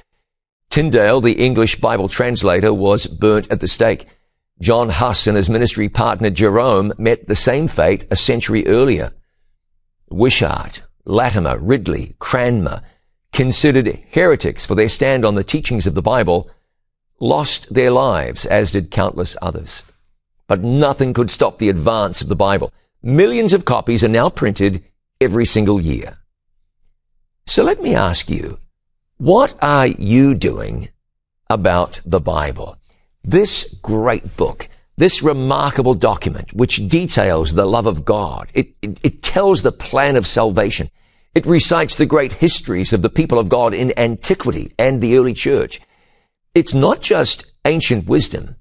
Tyndale, 0.70 1.20
the 1.20 1.44
English 1.44 1.76
Bible 1.76 2.08
translator, 2.08 2.72
was 2.72 3.06
burnt 3.06 3.50
at 3.50 3.60
the 3.60 3.68
stake. 3.68 4.06
John 4.60 4.88
Huss 4.88 5.26
and 5.26 5.36
his 5.36 5.50
ministry 5.50 5.88
partner 5.88 6.30
Jerome 6.30 6.92
met 6.98 7.26
the 7.26 7.36
same 7.36 7.68
fate 7.68 8.06
a 8.10 8.16
century 8.16 8.66
earlier. 8.66 9.12
Wishart, 10.10 10.82
Latimer, 11.04 11.58
Ridley, 11.58 12.16
Cranmer, 12.18 12.82
considered 13.32 14.02
heretics 14.10 14.64
for 14.64 14.74
their 14.74 14.88
stand 14.88 15.24
on 15.24 15.34
the 15.34 15.44
teachings 15.44 15.86
of 15.86 15.94
the 15.94 16.02
Bible, 16.02 16.50
lost 17.20 17.72
their 17.74 17.90
lives, 17.90 18.46
as 18.46 18.72
did 18.72 18.90
countless 18.90 19.36
others. 19.42 19.82
But 20.46 20.62
nothing 20.62 21.12
could 21.12 21.30
stop 21.30 21.58
the 21.58 21.68
advance 21.68 22.22
of 22.22 22.28
the 22.28 22.36
Bible. 22.36 22.72
Millions 23.02 23.52
of 23.52 23.64
copies 23.64 24.02
are 24.04 24.08
now 24.08 24.28
printed 24.28 24.82
every 25.20 25.44
single 25.44 25.80
year. 25.80 26.16
So 27.46 27.62
let 27.62 27.80
me 27.80 27.94
ask 27.94 28.30
you, 28.30 28.58
what 29.18 29.54
are 29.62 29.86
you 29.86 30.34
doing 30.34 30.90
about 31.48 32.00
the 32.04 32.20
Bible? 32.20 32.76
This 33.24 33.78
great 33.82 34.36
book, 34.36 34.68
this 34.98 35.22
remarkable 35.22 35.94
document, 35.94 36.52
which 36.52 36.86
details 36.88 37.54
the 37.54 37.64
love 37.64 37.86
of 37.86 38.04
God, 38.04 38.48
it, 38.52 38.74
it, 38.82 39.00
it, 39.02 39.22
tells 39.22 39.62
the 39.62 39.72
plan 39.72 40.16
of 40.16 40.26
salvation. 40.26 40.90
It 41.34 41.46
recites 41.46 41.96
the 41.96 42.04
great 42.04 42.32
histories 42.34 42.92
of 42.92 43.00
the 43.00 43.08
people 43.08 43.38
of 43.38 43.48
God 43.48 43.72
in 43.72 43.98
antiquity 43.98 44.72
and 44.78 45.00
the 45.00 45.16
early 45.16 45.34
church. 45.34 45.80
It's 46.54 46.74
not 46.74 47.00
just 47.00 47.54
ancient 47.64 48.06
wisdom. 48.06 48.56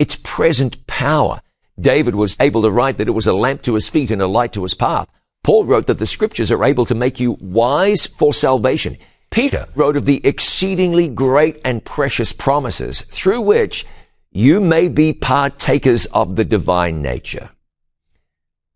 It's 0.00 0.16
present 0.16 0.86
power. 0.88 1.40
David 1.80 2.16
was 2.16 2.36
able 2.40 2.62
to 2.62 2.70
write 2.70 2.96
that 2.96 3.08
it 3.08 3.12
was 3.12 3.26
a 3.26 3.32
lamp 3.32 3.62
to 3.62 3.74
his 3.74 3.88
feet 3.88 4.10
and 4.10 4.20
a 4.20 4.26
light 4.26 4.52
to 4.54 4.64
his 4.64 4.74
path. 4.74 5.08
Paul 5.44 5.64
wrote 5.64 5.86
that 5.86 5.98
the 5.98 6.06
scriptures 6.06 6.50
are 6.50 6.64
able 6.64 6.84
to 6.86 6.94
make 6.94 7.20
you 7.20 7.36
wise 7.40 8.06
for 8.06 8.34
salvation. 8.34 8.96
Peter 9.34 9.66
wrote 9.74 9.96
of 9.96 10.06
the 10.06 10.24
exceedingly 10.24 11.08
great 11.08 11.60
and 11.64 11.84
precious 11.84 12.32
promises 12.32 13.00
through 13.00 13.40
which 13.40 13.84
you 14.30 14.60
may 14.60 14.86
be 14.86 15.12
partakers 15.12 16.06
of 16.06 16.36
the 16.36 16.44
divine 16.44 17.02
nature. 17.02 17.50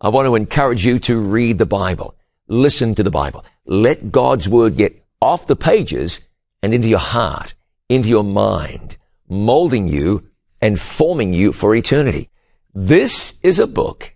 I 0.00 0.08
want 0.08 0.26
to 0.26 0.34
encourage 0.34 0.84
you 0.84 0.98
to 0.98 1.20
read 1.20 1.58
the 1.58 1.66
Bible. 1.66 2.16
Listen 2.48 2.96
to 2.96 3.04
the 3.04 3.10
Bible. 3.10 3.44
Let 3.66 4.10
God's 4.10 4.48
word 4.48 4.76
get 4.76 5.00
off 5.22 5.46
the 5.46 5.54
pages 5.54 6.26
and 6.60 6.74
into 6.74 6.88
your 6.88 6.98
heart, 6.98 7.54
into 7.88 8.08
your 8.08 8.24
mind, 8.24 8.96
molding 9.28 9.86
you 9.86 10.28
and 10.60 10.80
forming 10.80 11.32
you 11.32 11.52
for 11.52 11.72
eternity. 11.72 12.30
This 12.74 13.40
is 13.44 13.60
a 13.60 13.68
book 13.68 14.12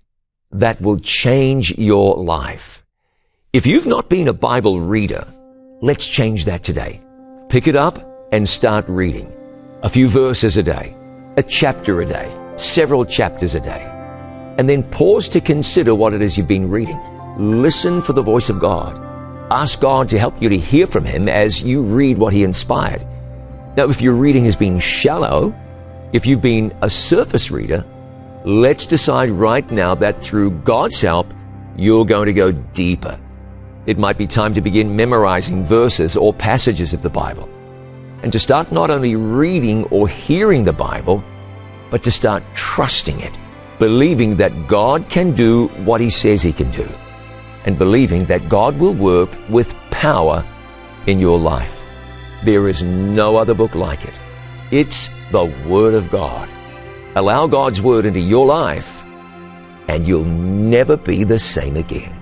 that 0.51 0.81
will 0.81 0.99
change 0.99 1.79
your 1.79 2.17
life. 2.17 2.85
If 3.53 3.65
you've 3.65 3.87
not 3.87 4.11
been 4.11 4.27
a 4.27 4.33
Bible 4.33 4.81
reader, 4.81 5.25
Let's 5.85 6.07
change 6.07 6.45
that 6.45 6.63
today. 6.63 7.01
Pick 7.49 7.67
it 7.67 7.75
up 7.75 7.99
and 8.31 8.49
start 8.49 8.89
reading. 8.89 9.33
A 9.83 9.89
few 9.89 10.07
verses 10.07 10.57
a 10.57 10.63
day, 10.63 10.95
a 11.37 11.43
chapter 11.43 12.01
a 12.01 12.07
day, 12.07 12.31
several 12.55 13.05
chapters 13.05 13.57
a 13.57 13.61
day. 13.61 13.89
and 14.59 14.69
then 14.69 14.85
pause 14.85 15.29
to 15.31 15.41
consider 15.41 15.93
what 15.93 16.15
it 16.15 16.23
is 16.23 16.39
you've 16.39 16.47
been 16.47 16.71
reading. 16.71 17.01
Listen 17.37 18.01
for 18.01 18.13
the 18.13 18.23
voice 18.23 18.49
of 18.49 18.61
God. 18.61 18.97
Ask 19.51 19.81
God 19.81 20.09
to 20.11 20.21
help 20.21 20.41
you 20.41 20.49
to 20.51 20.57
hear 20.57 20.87
from 20.87 21.05
Him 21.05 21.29
as 21.29 21.63
you 21.63 21.83
read 21.83 22.17
what 22.17 22.33
He 22.33 22.45
inspired. 22.45 23.05
Now, 23.77 23.89
if 23.89 24.01
your 24.01 24.13
reading 24.13 24.45
has 24.45 24.55
been 24.55 24.79
shallow, 24.79 25.53
if 26.13 26.27
you've 26.27 26.43
been 26.43 26.73
a 26.83 26.91
surface 26.91 27.51
reader, 27.51 27.85
let's 28.45 28.87
decide 28.87 29.31
right 29.31 29.69
now 29.69 29.97
that 29.97 30.23
through 30.23 30.53
God's 30.61 31.01
help, 31.01 31.27
you're 31.77 32.05
going 32.05 32.27
to 32.27 32.33
go 32.33 32.53
deeper. 32.53 33.19
It 33.87 33.99
might 33.99 34.19
be 34.19 34.27
time 34.27 34.55
to 34.55 34.61
begin 34.61 34.95
memorizing 34.95 35.65
verses 35.65 36.17
or 36.17 36.33
passages 36.33 36.93
of 36.93 37.03
the 37.03 37.11
Bible 37.11 37.49
and 38.23 38.33
to 38.33 38.39
start 38.39 38.71
not 38.71 38.91
only 38.91 39.17
reading 39.17 39.85
or 39.87 40.09
hearing 40.09 40.65
the 40.65 40.73
Bible, 40.73 41.23
but 41.91 42.03
to 42.05 42.11
start 42.11 42.43
trusting 42.55 43.21
it, 43.21 43.37
believing 43.79 44.37
that 44.37 44.69
God 44.69 45.09
can 45.09 45.35
do 45.35 45.67
what 45.85 46.01
He 46.01 46.09
says 46.09 46.43
He 46.43 46.53
can 46.53 46.71
do, 46.71 46.89
and 47.65 47.79
believing 47.79 48.25
that 48.27 48.49
God 48.49 48.79
will 48.79 48.95
work 48.95 49.31
with 49.51 49.75
power 49.91 50.45
in 51.07 51.19
your 51.19 51.39
life. 51.39 51.85
There 52.45 52.69
is 52.69 52.83
no 52.83 53.37
other 53.37 53.55
book 53.55 53.75
like 53.75 54.05
it. 54.05 54.21
It's 54.71 55.11
the 55.33 55.53
Word 55.67 55.95
of 55.95 56.11
God. 56.11 56.49
Allow 57.17 57.47
God's 57.49 57.83
Word 57.83 58.07
into 58.07 58.21
your 58.21 58.47
life, 58.47 59.05
and 59.89 60.07
you'll 60.07 60.25
never 60.25 60.97
be 60.97 61.25
the 61.25 61.39
same 61.41 61.77
again. 61.77 62.22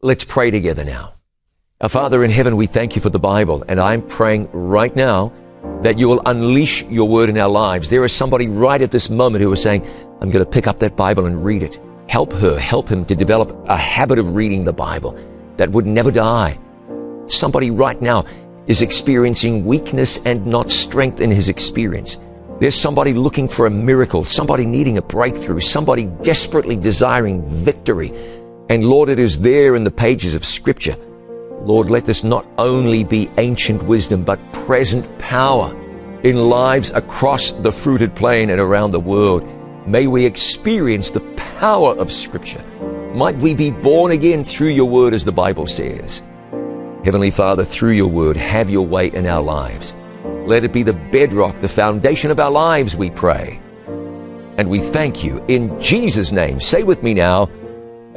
Let's 0.00 0.22
pray 0.22 0.52
together 0.52 0.84
now. 0.84 1.14
Our 1.80 1.88
Father 1.88 2.22
in 2.22 2.30
heaven, 2.30 2.56
we 2.56 2.66
thank 2.66 2.94
you 2.94 3.02
for 3.02 3.10
the 3.10 3.18
Bible, 3.18 3.64
and 3.68 3.80
I'm 3.80 4.00
praying 4.00 4.48
right 4.52 4.94
now 4.94 5.32
that 5.82 5.98
you 5.98 6.08
will 6.08 6.22
unleash 6.24 6.84
your 6.84 7.08
word 7.08 7.28
in 7.28 7.36
our 7.36 7.48
lives. 7.48 7.90
There 7.90 8.04
is 8.04 8.12
somebody 8.12 8.46
right 8.46 8.80
at 8.80 8.92
this 8.92 9.10
moment 9.10 9.42
who 9.42 9.50
is 9.50 9.60
saying, 9.60 9.84
I'm 10.20 10.30
going 10.30 10.44
to 10.44 10.48
pick 10.48 10.68
up 10.68 10.78
that 10.78 10.96
Bible 10.96 11.26
and 11.26 11.44
read 11.44 11.64
it. 11.64 11.80
Help 12.08 12.32
her, 12.34 12.60
help 12.60 12.88
him 12.88 13.04
to 13.06 13.16
develop 13.16 13.58
a 13.68 13.76
habit 13.76 14.20
of 14.20 14.36
reading 14.36 14.64
the 14.64 14.72
Bible 14.72 15.18
that 15.56 15.68
would 15.70 15.84
never 15.84 16.12
die. 16.12 16.56
Somebody 17.26 17.72
right 17.72 18.00
now 18.00 18.24
is 18.68 18.82
experiencing 18.82 19.64
weakness 19.64 20.24
and 20.24 20.46
not 20.46 20.70
strength 20.70 21.20
in 21.20 21.32
his 21.32 21.48
experience. 21.48 22.18
There's 22.60 22.80
somebody 22.80 23.14
looking 23.14 23.48
for 23.48 23.66
a 23.66 23.70
miracle, 23.70 24.22
somebody 24.22 24.64
needing 24.64 24.98
a 24.98 25.02
breakthrough, 25.02 25.58
somebody 25.58 26.04
desperately 26.22 26.76
desiring 26.76 27.44
victory. 27.46 28.12
And 28.70 28.84
Lord, 28.84 29.08
it 29.08 29.18
is 29.18 29.40
there 29.40 29.76
in 29.76 29.84
the 29.84 29.90
pages 29.90 30.34
of 30.34 30.44
Scripture. 30.44 30.96
Lord, 31.60 31.88
let 31.88 32.04
this 32.04 32.22
not 32.22 32.46
only 32.58 33.02
be 33.02 33.30
ancient 33.38 33.82
wisdom, 33.82 34.24
but 34.24 34.52
present 34.52 35.18
power 35.18 35.74
in 36.22 36.48
lives 36.48 36.90
across 36.90 37.50
the 37.50 37.72
fruited 37.72 38.14
plain 38.14 38.50
and 38.50 38.60
around 38.60 38.90
the 38.90 39.00
world. 39.00 39.42
May 39.86 40.06
we 40.06 40.26
experience 40.26 41.10
the 41.10 41.20
power 41.58 41.96
of 41.96 42.12
Scripture. 42.12 42.62
Might 43.14 43.38
we 43.38 43.54
be 43.54 43.70
born 43.70 44.12
again 44.12 44.44
through 44.44 44.68
your 44.68 44.88
word, 44.88 45.14
as 45.14 45.24
the 45.24 45.32
Bible 45.32 45.66
says. 45.66 46.22
Heavenly 47.04 47.30
Father, 47.30 47.64
through 47.64 47.92
your 47.92 48.08
word, 48.08 48.36
have 48.36 48.68
your 48.68 48.86
way 48.86 49.08
in 49.08 49.26
our 49.26 49.42
lives. 49.42 49.94
Let 50.46 50.64
it 50.64 50.74
be 50.74 50.82
the 50.82 50.92
bedrock, 50.92 51.60
the 51.60 51.68
foundation 51.68 52.30
of 52.30 52.38
our 52.38 52.50
lives, 52.50 52.96
we 52.96 53.08
pray. 53.08 53.62
And 54.58 54.68
we 54.68 54.80
thank 54.80 55.24
you 55.24 55.42
in 55.48 55.80
Jesus' 55.80 56.32
name. 56.32 56.60
Say 56.60 56.82
with 56.82 57.02
me 57.02 57.14
now, 57.14 57.48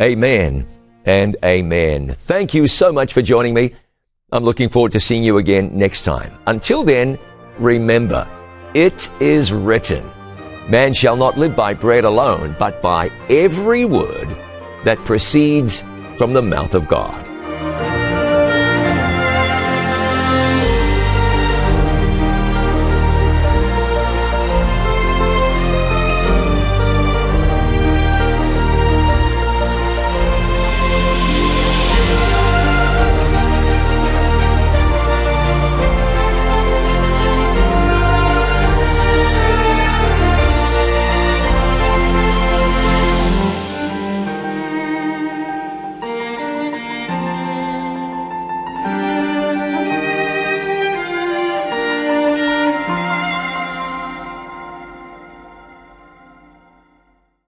Amen 0.01 0.65
and 1.05 1.37
amen. 1.45 2.15
Thank 2.17 2.55
you 2.55 2.65
so 2.65 2.91
much 2.91 3.13
for 3.13 3.21
joining 3.21 3.53
me. 3.53 3.75
I'm 4.31 4.43
looking 4.43 4.67
forward 4.67 4.93
to 4.93 4.99
seeing 4.99 5.23
you 5.23 5.37
again 5.37 5.77
next 5.77 6.03
time. 6.03 6.33
Until 6.47 6.83
then, 6.83 7.19
remember, 7.59 8.27
it 8.73 9.09
is 9.21 9.51
written, 9.51 10.03
man 10.67 10.95
shall 10.95 11.15
not 11.15 11.37
live 11.37 11.55
by 11.55 11.75
bread 11.75 12.03
alone, 12.03 12.55
but 12.57 12.81
by 12.81 13.11
every 13.29 13.85
word 13.85 14.27
that 14.85 14.97
proceeds 15.05 15.81
from 16.17 16.33
the 16.33 16.41
mouth 16.41 16.73
of 16.73 16.87
God. 16.87 17.30